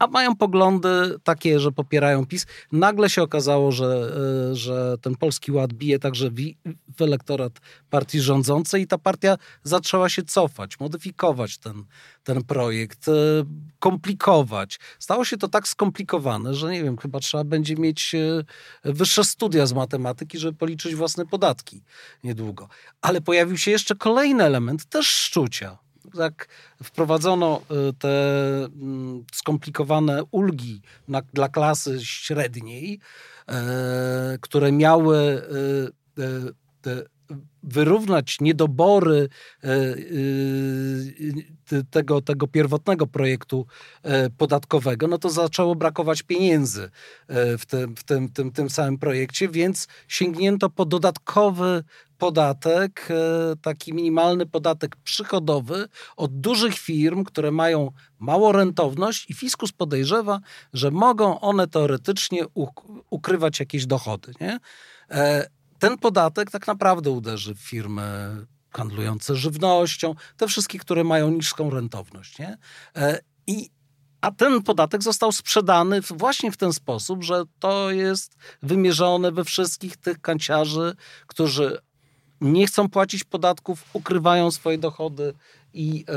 a 0.00 0.06
mają 0.06 0.36
poglądy 0.36 1.14
takie, 1.24 1.60
że 1.60 1.72
popierają 1.72 2.26
PiS. 2.26 2.46
Nagle 2.72 3.10
się 3.10 3.22
okazało, 3.22 3.72
że, 3.72 4.12
y, 4.52 4.56
że 4.56 4.96
ten 5.02 5.16
Polski 5.16 5.52
Ład 5.52 5.72
bije 5.72 5.98
także 5.98 6.30
w, 6.30 7.02
elektorat 7.02 7.52
partii 7.90 8.20
rządzącej 8.20 8.82
i 8.82 8.86
ta 8.86 8.98
partia 8.98 9.36
zaczęła 9.62 10.08
się 10.08 10.22
cofać, 10.22 10.80
modyfikować 10.80 11.58
ten, 11.58 11.84
ten 12.24 12.44
projekt, 12.44 13.06
komplikować. 13.78 14.78
Stało 14.98 15.24
się 15.24 15.36
to 15.36 15.48
tak 15.48 15.68
skomplikowane, 15.68 16.54
że 16.54 16.72
nie 16.72 16.84
wiem, 16.84 16.96
chyba 16.96 17.20
trzeba 17.20 17.44
będzie 17.44 17.76
mieć 17.76 18.16
wyższe 18.84 19.24
studia 19.24 19.66
z 19.66 19.72
matematyki, 19.72 20.38
żeby 20.38 20.58
policzyć 20.58 20.94
własne 20.94 21.26
podatki 21.26 21.82
niedługo. 22.24 22.68
Ale 23.00 23.20
pojawił 23.20 23.58
się 23.58 23.70
jeszcze 23.70 23.94
kolejny 23.94 24.44
element, 24.44 24.84
też 24.84 25.08
szczucia 25.08 25.78
jak 26.14 26.48
wprowadzono 26.82 27.62
y, 27.90 27.92
te 27.92 28.08
mm, 28.64 29.24
skomplikowane 29.32 30.22
ulgi 30.30 30.82
na, 31.08 31.22
dla 31.34 31.48
klasy 31.48 31.98
średniej, 32.02 33.00
e, 33.48 34.38
które 34.40 34.72
miały 34.72 35.42
e, 36.18 37.00
wyrównać 37.62 38.40
niedobory 38.40 39.28
tego, 41.90 42.20
tego 42.22 42.46
pierwotnego 42.46 43.06
projektu 43.06 43.66
podatkowego, 44.38 45.08
no 45.08 45.18
to 45.18 45.30
zaczęło 45.30 45.74
brakować 45.74 46.22
pieniędzy 46.22 46.90
w 47.58 47.66
tym, 47.66 47.96
w 47.96 48.04
tym, 48.04 48.28
tym, 48.28 48.52
tym 48.52 48.70
samym 48.70 48.98
projekcie, 48.98 49.48
więc 49.48 49.88
sięgnięto 50.08 50.70
po 50.70 50.84
dodatkowy 50.84 51.84
podatek, 52.20 53.08
e, 53.10 53.56
taki 53.62 53.94
minimalny 53.94 54.46
podatek 54.46 54.96
przychodowy 54.96 55.88
od 56.16 56.40
dużych 56.40 56.74
firm, 56.78 57.24
które 57.24 57.50
mają 57.50 57.92
małą 58.18 58.52
rentowność 58.52 59.30
i 59.30 59.34
fiskus 59.34 59.72
podejrzewa, 59.72 60.40
że 60.72 60.90
mogą 60.90 61.40
one 61.40 61.68
teoretycznie 61.68 62.44
ukrywać 63.10 63.60
jakieś 63.60 63.86
dochody. 63.86 64.32
Nie? 64.40 64.58
Ten 65.80 65.98
podatek 65.98 66.50
tak 66.50 66.66
naprawdę 66.66 67.10
uderzy 67.10 67.54
w 67.54 67.60
firmy 67.60 68.36
handlujące 68.70 69.36
żywnością, 69.36 70.14
te 70.36 70.48
wszystkie, 70.48 70.78
które 70.78 71.04
mają 71.04 71.30
niską 71.30 71.70
rentowność. 71.70 72.38
Nie? 72.38 72.58
E, 72.96 73.20
I 73.46 73.70
a 74.20 74.30
ten 74.30 74.62
podatek 74.62 75.02
został 75.02 75.32
sprzedany 75.32 76.00
właśnie 76.00 76.52
w 76.52 76.56
ten 76.56 76.72
sposób, 76.72 77.24
że 77.24 77.42
to 77.58 77.90
jest 77.90 78.36
wymierzone 78.62 79.32
we 79.32 79.44
wszystkich 79.44 79.96
tych 79.96 80.20
kanciarzy, 80.20 80.96
którzy 81.26 81.78
nie 82.40 82.66
chcą 82.66 82.88
płacić 82.88 83.24
podatków, 83.24 83.84
ukrywają 83.92 84.50
swoje 84.50 84.78
dochody 84.78 85.34
i, 85.74 86.04
e, 86.08 86.12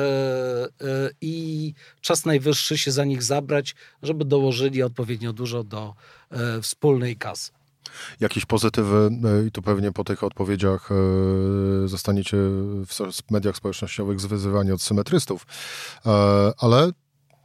e, 0.87 1.09
i 1.21 1.73
czas 2.01 2.25
najwyższy 2.25 2.77
się 2.77 2.91
za 2.91 3.05
nich 3.05 3.23
zabrać, 3.23 3.75
żeby 4.03 4.25
dołożyli 4.25 4.83
odpowiednio 4.83 5.33
dużo 5.33 5.63
do 5.63 5.95
e, 6.31 6.61
wspólnej 6.61 7.17
kasy. 7.17 7.51
Jakieś 8.19 8.45
pozytywy, 8.45 9.09
i 9.47 9.51
tu 9.51 9.61
pewnie 9.61 9.91
po 9.91 10.03
tych 10.03 10.23
odpowiedziach 10.23 10.89
zostaniecie 11.85 12.37
w 12.87 13.31
mediach 13.31 13.55
społecznościowych 13.57 14.19
zwyzywani 14.19 14.71
od 14.71 14.81
symetrystów, 14.81 15.45
ale 16.57 16.91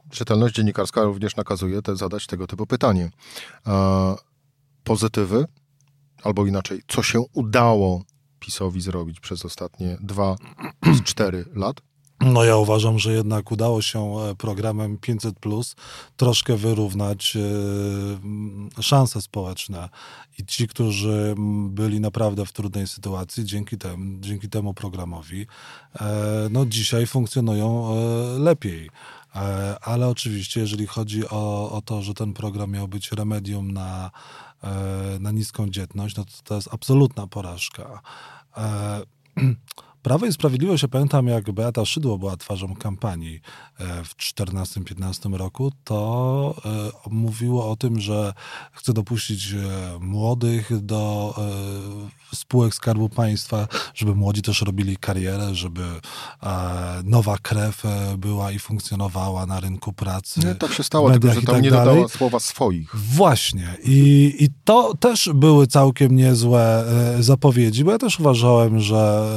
czytelność 0.09 0.55
dziennikarska 0.55 1.03
również 1.03 1.35
nakazuje 1.35 1.81
te, 1.81 1.95
zadać 1.95 2.27
tego 2.27 2.47
typu 2.47 2.65
pytanie. 2.65 3.11
Pozytywy, 4.83 5.45
albo 6.23 6.45
inaczej, 6.45 6.81
co 6.87 7.03
się 7.03 7.19
udało 7.33 8.03
PiSowi 8.39 8.81
zrobić 8.81 9.19
przez 9.19 9.45
ostatnie 9.45 9.97
dwa 10.01 10.35
z 10.95 11.03
cztery 11.09 11.45
lat? 11.55 11.81
No 12.21 12.43
ja 12.43 12.57
uważam, 12.57 12.99
że 12.99 13.13
jednak 13.13 13.51
udało 13.51 13.81
się 13.81 13.99
e, 13.99 14.35
programem 14.35 14.97
500 14.97 15.39
plus 15.39 15.75
troszkę 16.17 16.57
wyrównać 16.57 17.37
e, 18.77 18.81
szanse 18.83 19.21
społeczne 19.21 19.89
i 20.37 20.45
ci, 20.45 20.67
którzy 20.67 21.35
byli 21.69 21.99
naprawdę 21.99 22.45
w 22.45 22.51
trudnej 22.51 22.87
sytuacji 22.87 23.45
dzięki 23.45 23.77
temu, 23.77 24.19
dzięki 24.19 24.49
temu 24.49 24.73
programowi, 24.73 25.47
e, 26.01 26.47
no 26.51 26.65
dzisiaj 26.65 27.07
funkcjonują 27.07 27.95
lepiej. 28.39 28.89
Ale 29.81 30.07
oczywiście, 30.07 30.59
jeżeli 30.59 30.87
chodzi 30.87 31.29
o, 31.29 31.71
o 31.71 31.81
to, 31.81 32.01
że 32.01 32.13
ten 32.13 32.33
program 32.33 32.71
miał 32.71 32.87
być 32.87 33.11
remedium 33.11 33.71
na, 33.71 34.11
na 35.19 35.31
niską 35.31 35.69
dzietność, 35.69 36.15
no 36.15 36.25
to 36.25 36.31
to 36.43 36.55
jest 36.55 36.73
absolutna 36.73 37.27
porażka. 37.27 38.01
Prawo 40.03 40.25
i 40.25 40.33
Sprawiedliwość, 40.33 40.83
ja 40.83 40.89
pamiętam 40.89 41.27
jak 41.27 41.51
Beata 41.51 41.85
Szydło 41.85 42.17
była 42.17 42.37
twarzą 42.37 42.75
kampanii 42.75 43.41
e, 43.79 44.03
w 44.03 44.15
2014-2015 44.15 45.33
roku, 45.33 45.71
to 45.83 46.55
e, 46.65 47.09
mówiło 47.09 47.71
o 47.71 47.75
tym, 47.75 47.99
że 47.99 48.33
chce 48.71 48.93
dopuścić 48.93 49.51
e, 49.51 49.57
młodych 49.99 50.85
do 50.85 51.35
spółek 52.33 52.73
Skarbu 52.73 53.09
Państwa, 53.09 53.67
żeby 53.95 54.15
młodzi 54.15 54.41
też 54.41 54.61
robili 54.61 54.97
karierę, 54.97 55.55
żeby 55.55 55.81
nowa 57.03 57.37
krew 57.37 57.83
była 58.17 58.51
i 58.51 58.59
funkcjonowała 58.59 59.45
na 59.45 59.59
rynku 59.59 59.93
pracy. 59.93 60.39
Nie, 60.39 60.55
tak 60.55 60.73
się 60.73 60.83
stało, 60.83 61.11
tylko 61.11 61.27
że 61.27 61.41
tam 61.41 61.55
tak 61.55 61.63
nie 61.63 61.71
dalej. 61.71 61.85
dodała 61.85 62.07
słowa 62.07 62.39
swoich. 62.39 62.95
Właśnie. 62.95 63.77
I, 63.83 64.35
I 64.39 64.47
to 64.63 64.93
też 64.99 65.29
były 65.35 65.67
całkiem 65.67 66.15
niezłe 66.15 66.85
zapowiedzi, 67.19 67.83
bo 67.83 67.91
ja 67.91 67.97
też 67.97 68.19
uważałem, 68.19 68.79
że 68.79 69.29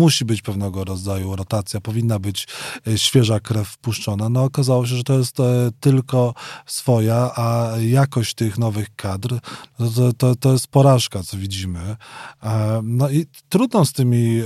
musi 0.00 0.24
być 0.24 0.42
pewnego 0.42 0.84
rodzaju 0.84 1.36
rotacja, 1.36 1.80
powinna 1.80 2.18
być 2.18 2.48
e, 2.88 2.98
świeża 2.98 3.40
krew 3.40 3.68
wpuszczona. 3.68 4.28
No 4.28 4.44
okazało 4.44 4.86
się, 4.86 4.96
że 4.96 5.04
to 5.04 5.18
jest 5.18 5.40
e, 5.40 5.70
tylko 5.80 6.34
swoja, 6.66 7.30
a 7.36 7.72
jakość 7.80 8.34
tych 8.34 8.58
nowych 8.58 8.88
kadr 8.96 9.38
no 9.78 9.90
to, 9.90 10.12
to, 10.12 10.34
to 10.34 10.52
jest 10.52 10.68
porażka, 10.68 11.22
co 11.22 11.36
widzimy. 11.36 11.96
E, 12.42 12.80
no 12.84 13.10
i 13.10 13.26
trudno 13.48 13.84
z 13.84 13.92
tymi 13.92 14.42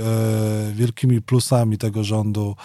wielkimi 0.73 1.21
plusami 1.21 1.77
tego 1.77 2.03
rządu 2.03 2.55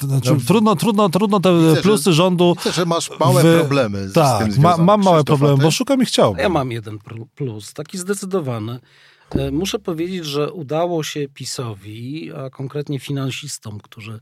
znaczy, 0.00 0.32
no, 0.32 0.40
trudno, 0.46 0.76
trudno, 0.76 1.08
trudno 1.08 1.40
te 1.40 1.58
widzę, 1.58 1.82
plusy 1.82 2.04
że, 2.04 2.12
rządu. 2.12 2.54
Widzę, 2.58 2.72
że 2.72 2.86
masz 2.86 3.10
małe 3.20 3.42
w, 3.42 3.58
problemy. 3.58 4.08
Z, 4.08 4.12
tak, 4.12 4.52
z 4.52 4.58
ma, 4.58 4.76
mam 4.76 5.02
małe 5.02 5.24
problemy, 5.24 5.62
bo 5.62 5.70
szukam 5.70 6.02
i 6.02 6.06
chciałbym. 6.06 6.42
Ja 6.42 6.48
mam 6.48 6.72
jeden 6.72 6.98
plus, 7.34 7.72
taki 7.72 7.98
zdecydowany. 7.98 8.80
E, 9.30 9.50
muszę 9.50 9.78
powiedzieć, 9.78 10.24
że 10.24 10.52
udało 10.52 11.02
się 11.02 11.28
PiSowi, 11.34 12.32
a 12.36 12.50
konkretnie 12.50 12.98
finansistom, 12.98 13.80
którzy 13.80 14.20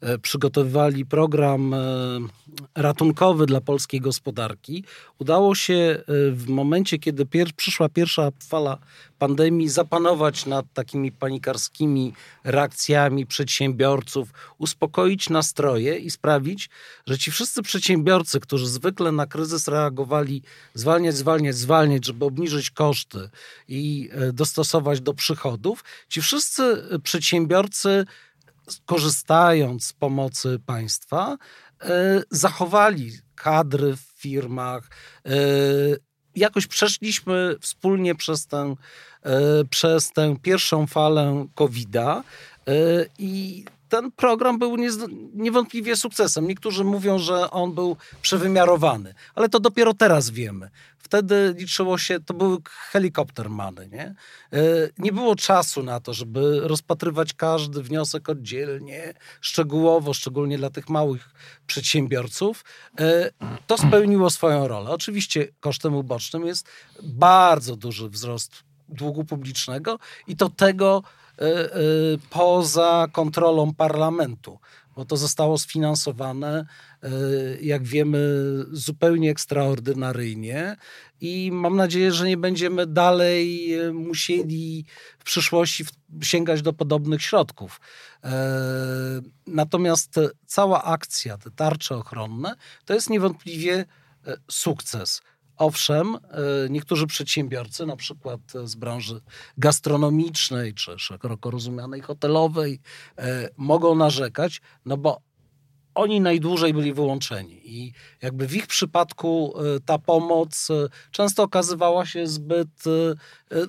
e, 0.00 0.18
przygotowywali 0.18 1.06
program 1.06 1.74
e, 1.74 1.78
ratunkowy 2.74 3.46
dla 3.46 3.60
polskiej 3.60 4.00
gospodarki. 4.00 4.84
Udało 5.18 5.54
się 5.54 6.02
w 6.32 6.44
momencie, 6.48 6.98
kiedy 6.98 7.26
pier 7.26 7.52
przyszła 7.52 7.88
pierwsza 7.88 8.30
fala 8.48 8.78
pandemii, 9.18 9.68
zapanować 9.68 10.46
nad 10.46 10.66
takimi 10.74 11.12
panikarskimi 11.12 12.12
reakcjami 12.44 13.26
przedsiębiorców, 13.26 14.28
uspokoić 14.58 15.30
nastroje 15.30 15.98
i 15.98 16.10
sprawić, 16.10 16.70
że 17.06 17.18
ci 17.18 17.30
wszyscy 17.30 17.62
przedsiębiorcy, 17.62 18.40
którzy 18.40 18.68
zwykle 18.68 19.12
na 19.12 19.26
kryzys 19.26 19.68
reagowali 19.68 20.42
zwalniać, 20.74 21.16
zwalniać, 21.16 21.56
zwalniać, 21.56 22.06
żeby 22.06 22.24
obniżyć 22.24 22.70
koszty 22.70 23.30
i 23.68 24.10
dostosować 24.34 25.00
do 25.00 25.14
przychodów, 25.14 25.84
ci 26.08 26.22
wszyscy 26.22 26.88
przedsiębiorcy 27.02 28.04
korzystając 28.86 29.86
z 29.86 29.92
pomocy 29.92 30.58
państwa, 30.66 31.36
zachowali 32.30 33.12
kadry 33.34 33.96
w 33.96 34.00
firmach. 34.00 34.88
Jakoś 36.36 36.66
przeszliśmy 36.66 37.56
wspólnie 37.60 38.14
przez 38.14 38.46
tę, 38.46 38.74
przez 39.70 40.12
tę 40.12 40.36
pierwszą 40.42 40.86
falę 40.86 41.46
COVID-a 41.54 42.22
i 43.18 43.64
ten 43.94 44.12
program 44.12 44.58
był 44.58 44.76
niewątpliwie 45.34 45.96
sukcesem. 45.96 46.48
Niektórzy 46.48 46.84
mówią, 46.84 47.18
że 47.18 47.50
on 47.50 47.72
był 47.74 47.96
przewymiarowany, 48.22 49.14
ale 49.34 49.48
to 49.48 49.60
dopiero 49.60 49.94
teraz 49.94 50.30
wiemy. 50.30 50.70
Wtedy 50.98 51.54
liczyło 51.58 51.98
się, 51.98 52.20
to 52.20 52.34
były 52.34 52.58
helikoptermany, 52.90 53.88
nie? 53.88 54.14
E, 54.52 54.62
nie 54.98 55.12
było 55.12 55.36
czasu 55.36 55.82
na 55.82 56.00
to, 56.00 56.14
żeby 56.14 56.60
rozpatrywać 56.62 57.32
każdy 57.32 57.82
wniosek 57.82 58.28
oddzielnie, 58.28 59.14
szczegółowo, 59.40 60.14
szczególnie 60.14 60.58
dla 60.58 60.70
tych 60.70 60.88
małych 60.88 61.30
przedsiębiorców. 61.66 62.64
E, 63.00 63.30
to 63.66 63.78
spełniło 63.78 64.30
swoją 64.30 64.68
rolę. 64.68 64.90
Oczywiście 64.90 65.48
kosztem 65.60 65.94
ubocznym 65.94 66.46
jest 66.46 66.68
bardzo 67.02 67.76
duży 67.76 68.08
wzrost 68.08 68.52
długu 68.88 69.24
publicznego 69.24 69.98
i 70.26 70.36
to 70.36 70.48
tego, 70.48 71.02
poza 72.30 73.06
kontrolą 73.12 73.74
parlamentu, 73.74 74.58
bo 74.96 75.04
to 75.04 75.16
zostało 75.16 75.58
sfinansowane, 75.58 76.66
e, 77.02 77.08
jak 77.60 77.82
wiemy, 77.82 78.18
zupełnie 78.72 79.30
ekstraordynaryjnie 79.30 80.76
i 81.20 81.50
mam 81.52 81.76
nadzieję, 81.76 82.12
że 82.12 82.28
nie 82.28 82.36
będziemy 82.36 82.86
dalej 82.86 83.70
musieli 83.92 84.84
w 85.18 85.24
przyszłości 85.24 85.84
sięgać 86.22 86.62
do 86.62 86.72
podobnych 86.72 87.22
środków. 87.22 87.80
Natomiast 89.46 90.20
cała 90.46 90.84
akcja, 90.84 91.38
te 91.38 91.50
tarcze 91.50 91.96
ochronne, 91.96 92.54
to 92.84 92.94
jest 92.94 93.10
niewątpliwie 93.10 93.84
sukces. 94.50 95.22
Owszem, 95.56 96.14
e, 96.14 96.18
niektórzy 96.70 97.06
przedsiębiorcy, 97.06 97.86
na 97.86 97.96
przykład 97.96 98.40
z 98.64 98.74
branży 98.74 99.20
gastronomicznej 99.58 100.74
czy 100.74 100.98
szeroko 100.98 101.50
rozumianej 101.50 102.00
hotelowej, 102.00 102.80
e, 103.18 103.48
mogą 103.56 103.94
narzekać, 103.94 104.60
no 104.86 104.96
bo 104.96 105.20
oni 105.94 106.20
najdłużej 106.20 106.74
byli 106.74 106.92
wyłączeni 106.92 107.60
i 107.64 107.92
jakby 108.22 108.46
w 108.46 108.56
ich 108.56 108.66
przypadku 108.66 109.54
e, 109.76 109.80
ta 109.80 109.98
pomoc 109.98 110.68
często 111.10 111.42
okazywała 111.42 112.06
się 112.06 112.26
zbyt 112.26 112.68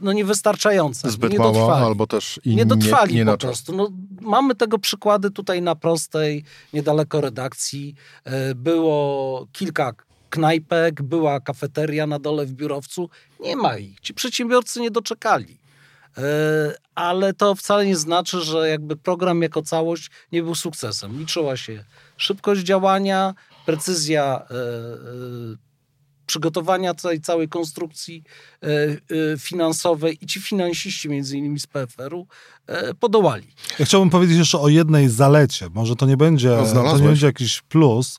no, 0.01 0.13
niewystarczająca. 0.13 1.09
Zbyt 1.09 1.31
nie 1.31 1.39
mała, 1.39 1.75
albo 1.75 2.07
też 2.07 2.39
i 2.45 2.55
nie 2.55 2.65
dotrwali 2.65 3.15
nie, 3.15 3.25
nie 3.25 3.31
po 3.31 3.37
prostu. 3.37 3.75
No, 3.75 3.89
mamy 4.21 4.55
tego 4.55 4.79
przykłady 4.79 5.31
tutaj 5.31 5.61
na 5.61 5.75
prostej, 5.75 6.43
niedaleko 6.73 7.21
redakcji. 7.21 7.95
Było 8.55 9.47
kilka 9.51 9.93
knajpek, 10.29 11.01
była 11.01 11.39
kafeteria 11.39 12.07
na 12.07 12.19
dole 12.19 12.45
w 12.45 12.51
biurowcu. 12.51 13.09
Nie 13.39 13.55
ma 13.55 13.77
ich. 13.77 13.99
Ci 13.99 14.13
przedsiębiorcy 14.13 14.81
nie 14.81 14.91
doczekali. 14.91 15.57
E, 16.17 16.21
ale 16.95 17.33
to 17.33 17.55
wcale 17.55 17.85
nie 17.85 17.95
znaczy, 17.95 18.41
że 18.41 18.69
jakby 18.69 18.95
program 18.95 19.41
jako 19.41 19.61
całość 19.61 20.09
nie 20.31 20.43
był 20.43 20.55
sukcesem. 20.55 21.19
Liczyła 21.19 21.57
się 21.57 21.83
szybkość 22.17 22.61
działania, 22.61 23.33
precyzja 23.65 24.45
e, 24.51 24.55
e, 24.55 25.65
przygotowania 26.25 26.93
tej 26.93 27.21
całej 27.21 27.49
konstrukcji 27.49 28.23
finansowej 29.39 30.17
i 30.21 30.27
ci 30.27 30.41
finansiści, 30.41 31.09
między 31.09 31.37
innymi 31.37 31.59
z 31.59 31.67
PFR-u, 31.67 32.27
podołali. 32.99 33.47
Ja 33.79 33.85
chciałbym 33.85 34.09
powiedzieć 34.09 34.37
jeszcze 34.37 34.59
o 34.59 34.69
jednej 34.69 35.09
zalecie. 35.09 35.67
Może 35.73 35.95
to 35.95 36.05
nie 36.05 36.17
będzie, 36.17 36.49
no, 36.75 36.83
to 36.83 36.97
nie 36.97 37.03
będzie 37.03 37.25
jakiś 37.25 37.61
plus 37.61 38.17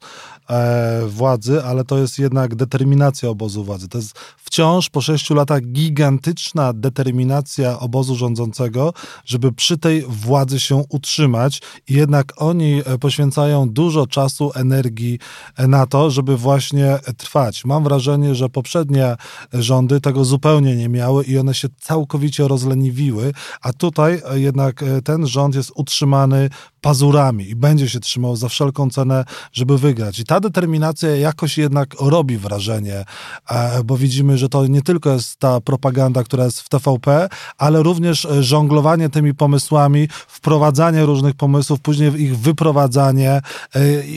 władzy, 1.06 1.64
ale 1.64 1.84
to 1.84 1.98
jest 1.98 2.18
jednak 2.18 2.54
determinacja 2.54 3.28
obozu 3.28 3.64
władzy. 3.64 3.88
To 3.88 3.98
jest 3.98 4.18
wciąż 4.36 4.90
po 4.90 5.00
sześciu 5.00 5.34
latach 5.34 5.62
gigantyczna 5.62 6.72
determinacja 6.72 7.78
obozu 7.78 8.16
rządzącego, 8.16 8.92
żeby 9.24 9.52
przy 9.52 9.78
tej 9.78 10.02
władzy 10.08 10.60
się 10.60 10.84
utrzymać 10.88 11.62
i 11.88 11.94
jednak 11.94 12.32
oni 12.36 12.82
poświęcają 13.00 13.68
dużo 13.68 14.06
czasu, 14.06 14.52
energii 14.54 15.18
na 15.58 15.86
to, 15.86 16.10
żeby 16.10 16.36
właśnie 16.36 16.98
trwać. 17.16 17.64
Mam 17.64 17.84
wrażenie, 17.84 18.34
że 18.34 18.48
poprzednie 18.48 19.16
rządy 19.52 20.00
tego 20.00 20.24
zupełnie 20.24 20.76
nie 20.76 20.88
miały 20.88 21.24
i 21.24 21.38
one 21.38 21.54
się 21.54 21.68
całkowicie 21.80 22.48
rozleniwiły, 22.48 23.32
a 23.60 23.72
tutaj 23.72 24.22
jednak 24.34 24.82
e, 24.82 25.02
ten 25.02 25.26
rząd 25.26 25.54
jest 25.54 25.72
utrzymany 25.74 26.50
pazurami 26.86 27.50
i 27.50 27.56
będzie 27.56 27.88
się 27.88 28.00
trzymał 28.00 28.36
za 28.36 28.48
wszelką 28.48 28.90
cenę, 28.90 29.24
żeby 29.52 29.78
wygrać. 29.78 30.18
I 30.18 30.24
ta 30.24 30.40
determinacja 30.40 31.16
jakoś 31.16 31.58
jednak 31.58 31.94
robi 32.00 32.38
wrażenie, 32.38 33.04
e, 33.50 33.84
bo 33.84 33.96
widzimy, 33.96 34.38
że 34.38 34.48
to 34.48 34.66
nie 34.66 34.82
tylko 34.82 35.12
jest 35.12 35.36
ta 35.38 35.60
propaganda, 35.60 36.24
która 36.24 36.44
jest 36.44 36.60
w 36.60 36.68
TVP, 36.68 37.28
ale 37.58 37.82
również 37.82 38.24
e, 38.24 38.42
żonglowanie 38.42 39.08
tymi 39.08 39.34
pomysłami, 39.34 40.08
wprowadzanie 40.28 41.06
różnych 41.06 41.34
pomysłów, 41.34 41.80
później 41.80 42.22
ich 42.22 42.38
wyprowadzanie 42.38 43.40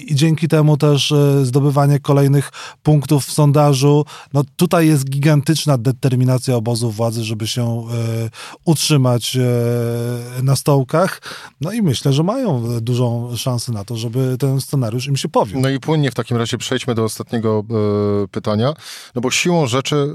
i 0.08 0.16
dzięki 0.16 0.48
temu 0.48 0.78
też 0.78 1.14
zdobywanie 1.44 2.00
kolejnych 2.00 2.52
punktów 2.84 3.26
w 3.26 3.32
sondażu 3.32 4.06
no 4.34 4.44
tutaj 4.56 4.88
jest 4.88 5.10
gigantyczna 5.10 5.78
determinacja 5.78 6.56
obozu 6.56 6.92
władzy, 6.92 7.24
żeby 7.24 7.48
się 7.48 7.64
e, 7.64 8.30
utrzymać 8.66 9.36
e, 9.36 10.44
na 10.44 10.56
stołkach. 10.56 11.22
No 11.62 11.72
i 11.72 11.82
myślę, 11.82 12.14
że 12.14 12.24
mają 12.24 12.59
dużą 12.82 13.36
szansę 13.38 13.72
na 13.72 13.86
to, 13.86 13.98
żeby 13.98 14.38
ten 14.40 14.62
scenariusz 14.62 15.08
im 15.08 15.18
się 15.18 15.30
powiódł. 15.30 15.60
No 15.62 15.70
i 15.70 15.80
płynnie 15.80 16.12
w 16.12 16.16
takim 16.16 16.38
razie 16.38 16.58
przejdźmy 16.58 16.96
do 16.96 17.04
ostatniego 17.04 17.64
e, 17.70 18.28
pytania, 18.28 18.74
no 19.16 19.22
bo 19.22 19.32
siłą 19.32 19.68
rzeczy 19.68 19.96
e, 19.96 20.08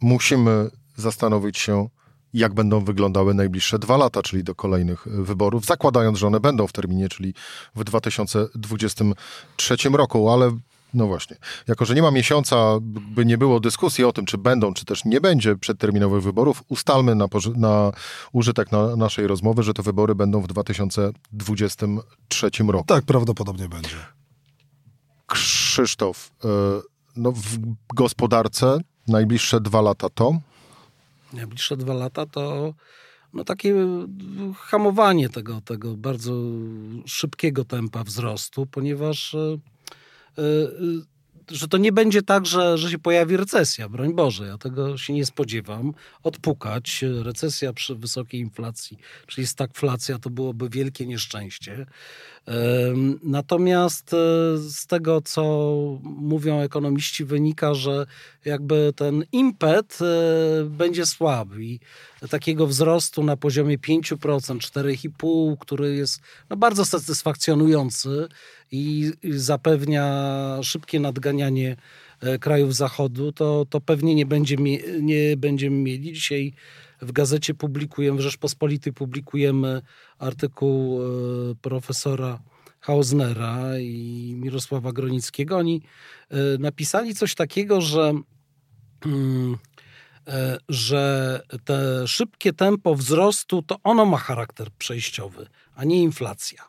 musimy 0.00 0.70
zastanowić 0.96 1.58
się, 1.58 1.88
jak 2.34 2.54
będą 2.54 2.84
wyglądały 2.84 3.34
najbliższe 3.34 3.78
dwa 3.78 3.96
lata, 3.96 4.22
czyli 4.22 4.44
do 4.44 4.54
kolejnych 4.54 5.06
wyborów, 5.06 5.64
zakładając, 5.64 6.18
że 6.18 6.26
one 6.26 6.40
będą 6.40 6.66
w 6.66 6.72
terminie, 6.72 7.08
czyli 7.08 7.34
w 7.74 7.84
2023 7.84 9.76
roku, 9.92 10.30
ale 10.30 10.58
no 10.94 11.06
właśnie. 11.06 11.36
Jako, 11.68 11.84
że 11.84 11.94
nie 11.94 12.02
ma 12.02 12.10
miesiąca, 12.10 12.78
by 12.82 13.26
nie 13.26 13.38
było 13.38 13.60
dyskusji 13.60 14.04
o 14.04 14.12
tym, 14.12 14.26
czy 14.26 14.38
będą, 14.38 14.74
czy 14.74 14.84
też 14.84 15.04
nie 15.04 15.20
będzie 15.20 15.56
przedterminowych 15.56 16.22
wyborów, 16.22 16.62
ustalmy 16.68 17.14
na, 17.14 17.26
na 17.56 17.92
użytek 18.32 18.72
na 18.72 18.96
naszej 18.96 19.26
rozmowy, 19.26 19.62
że 19.62 19.74
te 19.74 19.82
wybory 19.82 20.14
będą 20.14 20.40
w 20.40 20.46
2023 20.46 22.50
roku. 22.68 22.86
Tak, 22.86 23.04
prawdopodobnie 23.04 23.68
będzie. 23.68 23.96
Krzysztof, 25.26 26.30
e, 26.44 26.48
no 27.16 27.32
w 27.32 27.58
gospodarce 27.94 28.78
najbliższe 29.08 29.60
dwa 29.60 29.80
lata 29.80 30.08
to? 30.08 30.40
Najbliższe 31.32 31.76
dwa 31.76 31.94
lata 31.94 32.26
to 32.26 32.74
no 33.34 33.44
takie 33.44 33.74
hamowanie 34.56 35.28
tego, 35.28 35.60
tego 35.60 35.96
bardzo 35.96 36.32
szybkiego 37.06 37.64
tempa 37.64 38.04
wzrostu, 38.04 38.66
ponieważ 38.66 39.34
e, 39.34 39.58
że 41.50 41.68
to 41.68 41.78
nie 41.78 41.92
będzie 41.92 42.22
tak, 42.22 42.46
że, 42.46 42.78
że 42.78 42.90
się 42.90 42.98
pojawi 42.98 43.36
recesja. 43.36 43.88
Broń 43.88 44.14
Boże, 44.14 44.46
ja 44.46 44.58
tego 44.58 44.98
się 44.98 45.12
nie 45.12 45.26
spodziewam. 45.26 45.94
Odpukać. 46.22 47.04
Recesja 47.22 47.72
przy 47.72 47.94
wysokiej 47.94 48.40
inflacji, 48.40 48.98
czyli 49.26 49.46
stagflacja, 49.46 50.18
to 50.18 50.30
byłoby 50.30 50.68
wielkie 50.68 51.06
nieszczęście. 51.06 51.86
Natomiast 53.22 54.14
e, 54.14 54.16
z 54.58 54.86
tego, 54.86 55.20
co 55.20 55.42
mówią 56.02 56.60
ekonomiści, 56.60 57.24
wynika, 57.24 57.74
że 57.74 58.06
jakby 58.44 58.92
ten 58.96 59.24
impet 59.32 59.98
e, 60.02 60.64
będzie 60.64 61.06
słaby 61.06 61.64
i 61.64 61.80
takiego 62.30 62.66
wzrostu 62.66 63.22
na 63.24 63.36
poziomie 63.36 63.78
5%, 63.78 64.16
4,5%, 64.16 65.56
który 65.58 65.96
jest 65.96 66.20
no, 66.50 66.56
bardzo 66.56 66.84
satysfakcjonujący 66.84 68.28
i 68.72 69.12
zapewnia 69.30 70.58
szybkie 70.62 71.00
nadganianie 71.00 71.76
krajów 72.40 72.74
Zachodu, 72.74 73.32
to, 73.32 73.66
to 73.70 73.80
pewnie 73.80 74.14
nie, 74.14 74.26
będzie, 74.26 74.56
nie 75.00 75.36
będziemy 75.36 75.76
mieli. 75.76 76.12
Dzisiaj 76.12 76.52
w 77.02 77.12
gazecie 77.12 77.54
publikujemy, 77.54 78.18
w 78.18 78.20
Rzeczpospolitej 78.20 78.92
publikujemy 78.92 79.82
artykuł 80.18 81.02
e, 81.02 81.06
profesora 81.54 82.42
Hausnera 82.80 83.78
i 83.78 84.34
Mirosława 84.36 84.92
Gronickiego. 84.92 85.56
Oni 85.56 85.82
e, 86.30 86.36
napisali 86.58 87.14
coś 87.14 87.34
takiego, 87.34 87.80
że 87.80 88.12
mm, 89.06 89.56
że 90.68 91.40
te 91.64 92.08
szybkie 92.08 92.52
tempo 92.52 92.94
wzrostu 92.94 93.62
to 93.62 93.76
ono 93.84 94.04
ma 94.04 94.18
charakter 94.18 94.70
przejściowy, 94.70 95.46
a 95.74 95.84
nie 95.84 96.02
inflacja. 96.02 96.68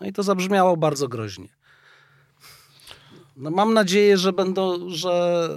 No 0.00 0.06
i 0.06 0.12
to 0.12 0.22
zabrzmiało 0.22 0.76
bardzo 0.76 1.08
groźnie. 1.08 1.55
No 3.36 3.50
mam 3.50 3.74
nadzieję, 3.74 4.18
że 4.18 4.32
będą, 4.32 4.90
że, 4.90 5.48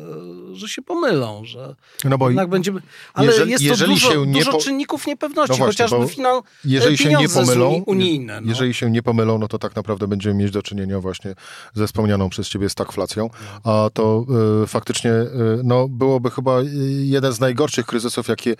że 0.53 0.67
się 0.67 0.81
pomylą, 0.81 1.41
że 1.45 1.75
no 2.03 2.17
bo 2.17 2.29
jednak 2.29 2.49
będziemy. 2.49 2.81
Ale 3.13 3.27
jeżeli, 3.27 3.51
jest 3.51 3.63
to 3.63 3.69
jeżeli 3.69 3.93
dużo, 3.93 4.25
dużo 4.25 4.51
po... 4.51 4.57
czynników 4.57 5.07
niepewności, 5.07 5.51
no 5.51 5.57
właśnie, 5.57 5.85
chociażby 5.85 6.07
finał, 6.07 6.43
jeżeli 6.65 6.97
się 6.97 7.13
nie 7.13 7.29
pomylą, 7.29 7.83
unijne. 7.85 8.41
No. 8.41 8.49
Jeżeli 8.49 8.73
się 8.73 8.91
nie 8.91 9.03
pomylą, 9.03 9.37
no 9.37 9.47
to 9.47 9.59
tak 9.59 9.75
naprawdę 9.75 10.07
będziemy 10.07 10.35
mieć 10.35 10.51
do 10.51 10.61
czynienia 10.61 10.99
właśnie 10.99 11.35
ze 11.73 11.87
wspomnianą 11.87 12.29
przez 12.29 12.49
ciebie 12.49 12.69
stagflacją, 12.69 13.29
a 13.63 13.89
to 13.93 14.25
y, 14.63 14.67
faktycznie 14.67 15.11
y, 15.11 15.27
no, 15.63 15.87
byłoby 15.87 16.31
chyba 16.31 16.59
jeden 16.99 17.33
z 17.33 17.39
najgorszych 17.39 17.85
kryzysów, 17.85 18.27
jakie 18.27 18.55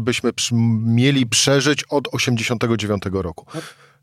byśmy 0.00 0.32
mieli 0.84 1.26
przeżyć 1.26 1.84
od 1.84 2.08
89 2.12 3.02
roku. 3.12 3.46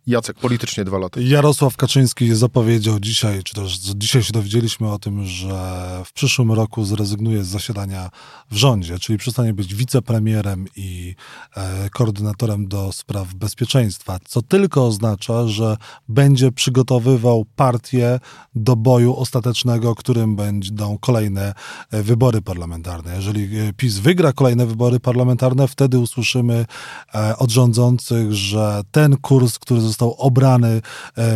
Jacek, 0.07 0.38
politycznie 0.39 0.85
dwa 0.85 0.97
lata. 0.97 1.19
Jarosław 1.23 1.77
Kaczyński 1.77 2.35
zapowiedział 2.35 2.99
dzisiaj, 2.99 3.43
czy 3.43 3.53
też 3.53 3.77
dzisiaj 3.77 4.23
się 4.23 4.33
dowiedzieliśmy 4.33 4.91
o 4.91 4.99
tym, 4.99 5.25
że 5.25 5.81
w 6.05 6.13
przyszłym 6.13 6.51
roku 6.51 6.85
zrezygnuje 6.85 7.43
z 7.43 7.47
zasiadania 7.47 8.09
w 8.51 8.55
rządzie, 8.55 8.99
czyli 8.99 9.19
przestanie 9.19 9.53
być 9.53 9.75
wicepremierem 9.75 10.65
i 10.75 11.15
e, 11.55 11.89
koordynatorem 11.89 12.67
do 12.67 12.91
spraw 12.91 13.33
bezpieczeństwa, 13.33 14.19
co 14.25 14.41
tylko 14.41 14.88
oznacza, 14.88 15.47
że 15.47 15.77
będzie 16.07 16.51
przygotowywał 16.51 17.45
partię 17.55 18.19
do 18.55 18.75
boju 18.75 19.15
ostatecznego, 19.15 19.95
którym 19.95 20.35
będą 20.35 20.97
kolejne 20.97 21.53
e, 21.91 22.03
wybory 22.03 22.41
parlamentarne. 22.41 23.15
Jeżeli 23.15 23.59
e, 23.59 23.73
PiS 23.73 23.97
wygra 23.97 24.33
kolejne 24.33 24.65
wybory 24.65 24.99
parlamentarne, 24.99 25.67
wtedy 25.67 25.99
usłyszymy 25.99 26.65
e, 27.13 27.38
od 27.38 27.51
rządzących, 27.51 28.33
że 28.33 28.81
ten 28.91 29.17
kurs, 29.17 29.59
który 29.59 29.81
został 29.89 30.15
obrany 30.17 30.82
e, 31.17 31.32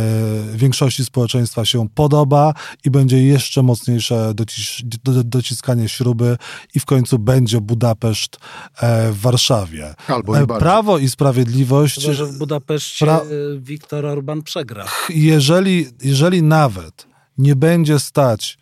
większości 0.54 1.04
społeczeństwa 1.04 1.64
się 1.64 1.88
podoba 1.88 2.54
i 2.84 2.90
będzie 2.90 3.22
jeszcze 3.22 3.62
mocniejsze 3.62 4.34
docis 4.34 4.82
dociskanie 5.24 5.88
śruby 5.88 6.36
i 6.74 6.80
w 6.80 6.84
końcu 6.84 7.18
będzie 7.18 7.60
Budapeszt 7.60 8.36
e, 8.80 9.12
w 9.12 9.20
Warszawie. 9.20 9.94
Albo 10.08 10.38
e, 10.38 10.46
Prawo 10.46 10.98
i 10.98 11.08
Sprawiedliwość... 11.08 12.00
Chyba, 12.00 12.14
że 12.14 12.26
w 12.26 12.38
Budapeszcie 12.38 13.06
pra... 13.06 13.20
Viktor 13.58 14.06
Orban 14.06 14.42
przegra. 14.42 14.84
Jeżeli, 15.08 15.86
jeżeli 16.02 16.42
nawet 16.42 17.06
nie 17.38 17.56
będzie 17.56 17.98
stać 17.98 18.58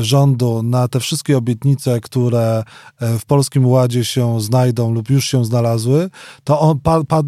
rządu 0.00 0.62
na 0.62 0.88
te 0.88 1.00
wszystkie 1.00 1.38
obietnice, 1.38 2.00
które 2.00 2.64
e, 3.00 3.18
w 3.18 3.24
Polskim 3.24 3.66
Ładzie 3.66 4.04
się 4.04 4.40
znajdą 4.40 4.92
lub 4.92 5.10
już 5.10 5.24
się 5.24 5.44
znalazły, 5.44 6.10
to 6.44 6.60
on, 6.60 6.80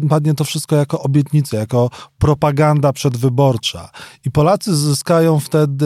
padnie 0.09 0.33
to 0.33 0.43
wszystko 0.43 0.75
jako 0.75 1.01
obietnice, 1.01 1.57
jako 1.57 1.89
propaganda 2.17 2.93
przedwyborcza. 2.93 3.89
I 4.25 4.31
Polacy 4.31 4.75
zyskają 4.75 5.39
wtedy 5.39 5.85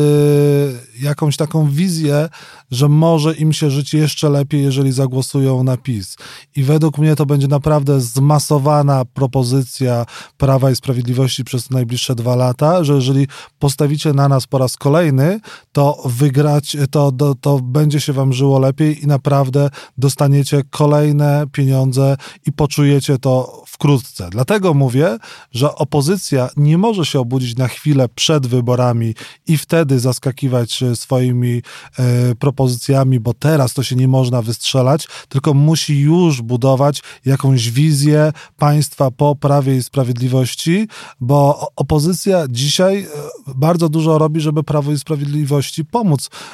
jakąś 1.02 1.38
taką 1.38 1.70
wizję, 1.70 2.30
że 2.72 2.90
może 2.90 3.34
im 3.34 3.54
się 3.54 3.70
żyć 3.70 3.94
jeszcze 3.94 4.30
lepiej, 4.30 4.64
jeżeli 4.64 4.92
zagłosują 4.92 5.64
na 5.64 5.78
PiS. 5.78 6.18
I 6.56 6.64
według 6.64 6.98
mnie 6.98 7.16
to 7.16 7.26
będzie 7.26 7.48
naprawdę 7.48 8.02
zmasowana 8.02 9.06
propozycja 9.06 10.06
Prawa 10.38 10.72
i 10.72 10.76
Sprawiedliwości 10.76 11.44
przez 11.44 11.70
najbliższe 11.70 12.16
dwa 12.16 12.36
lata, 12.36 12.84
że 12.84 12.94
jeżeli 12.94 13.28
postawicie 13.60 14.14
na 14.14 14.28
nas 14.28 14.48
po 14.48 14.58
raz 14.58 14.78
kolejny, 14.78 15.40
to 15.72 16.02
wygra 16.06 16.57
to, 16.92 17.12
to, 17.12 17.36
to 17.36 17.60
będzie 17.60 18.02
się 18.02 18.14
wam 18.14 18.34
żyło 18.34 18.60
lepiej 18.60 19.04
i 19.04 19.08
naprawdę 19.08 19.70
dostaniecie 19.98 20.62
kolejne 20.70 21.46
pieniądze 21.52 22.18
i 22.46 22.52
poczujecie 22.52 23.18
to 23.18 23.64
wkrótce. 23.68 24.30
Dlatego 24.30 24.74
mówię, 24.74 25.18
że 25.52 25.76
opozycja 25.76 26.50
nie 26.58 26.78
może 26.78 27.06
się 27.06 27.20
obudzić 27.20 27.58
na 27.58 27.68
chwilę 27.68 28.10
przed 28.16 28.48
wyborami 28.48 29.14
i 29.48 29.58
wtedy 29.58 30.00
zaskakiwać 30.00 30.84
swoimi 30.96 31.62
e, 32.00 32.36
propozycjami, 32.36 33.20
bo 33.20 33.34
teraz 33.34 33.74
to 33.74 33.84
się 33.84 33.96
nie 33.96 34.08
można 34.08 34.42
wystrzelać, 34.42 35.08
tylko 35.30 35.54
musi 35.54 36.00
już 36.00 36.42
budować 36.42 37.04
jakąś 37.26 37.72
wizję 37.72 38.34
państwa 38.58 39.12
po 39.12 39.36
prawie 39.36 39.76
i 39.76 39.84
sprawiedliwości, 39.84 40.88
bo 41.20 41.68
opozycja 41.76 42.46
dzisiaj 42.50 43.00
e, 43.00 43.08
bardzo 43.56 43.90
dużo 43.90 44.18
robi, 44.18 44.42
żeby 44.42 44.64
prawo 44.64 44.92
i 44.92 45.00
sprawiedliwości 45.00 45.86
pomóc 45.86 46.30
e, 46.30 46.47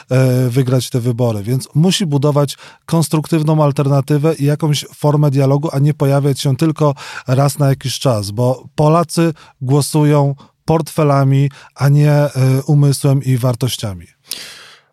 wygrać 0.49 0.89
te 0.89 0.99
wybory, 0.99 1.43
więc 1.43 1.69
musi 1.75 2.05
budować 2.05 2.57
konstruktywną 2.85 3.63
alternatywę 3.63 4.33
i 4.33 4.45
jakąś 4.45 4.85
formę 4.95 5.31
dialogu, 5.31 5.69
a 5.71 5.79
nie 5.79 5.93
pojawiać 5.93 6.41
się 6.41 6.55
tylko 6.55 6.95
raz 7.27 7.59
na 7.59 7.69
jakiś 7.69 7.99
czas, 7.99 8.31
bo 8.31 8.65
Polacy 8.75 9.33
głosują 9.61 10.35
portfelami, 10.65 11.49
a 11.75 11.89
nie 11.89 12.25
y, 12.25 12.29
umysłem 12.65 13.23
i 13.23 13.37
wartościami. 13.37 14.07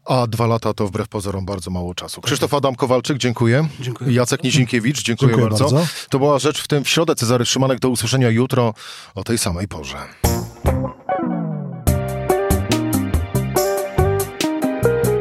A 0.04 0.26
dwa 0.26 0.46
lata 0.46 0.74
to 0.74 0.86
wbrew 0.86 1.08
pozorom 1.08 1.46
bardzo 1.46 1.70
mało 1.70 1.94
czasu. 1.94 2.20
Krzysztof 2.20 2.54
Adam 2.54 2.74
Kowalczyk, 2.74 3.18
dziękuję. 3.18 3.68
dziękuję. 3.80 4.12
Jacek 4.12 4.44
Nizinkiewicz, 4.44 5.02
dziękuję, 5.02 5.28
dziękuję 5.28 5.50
bardzo. 5.50 5.64
bardzo. 5.64 5.88
To 6.10 6.18
była 6.18 6.38
rzecz 6.38 6.62
w 6.62 6.68
tym 6.68 6.84
w 6.84 6.88
środę. 6.88 7.14
Cezary 7.14 7.46
Szymanek, 7.46 7.78
do 7.78 7.88
usłyszenia 7.88 8.30
jutro 8.30 8.74
o 9.14 9.24
tej 9.24 9.38
samej 9.38 9.68
porze. 9.68 9.96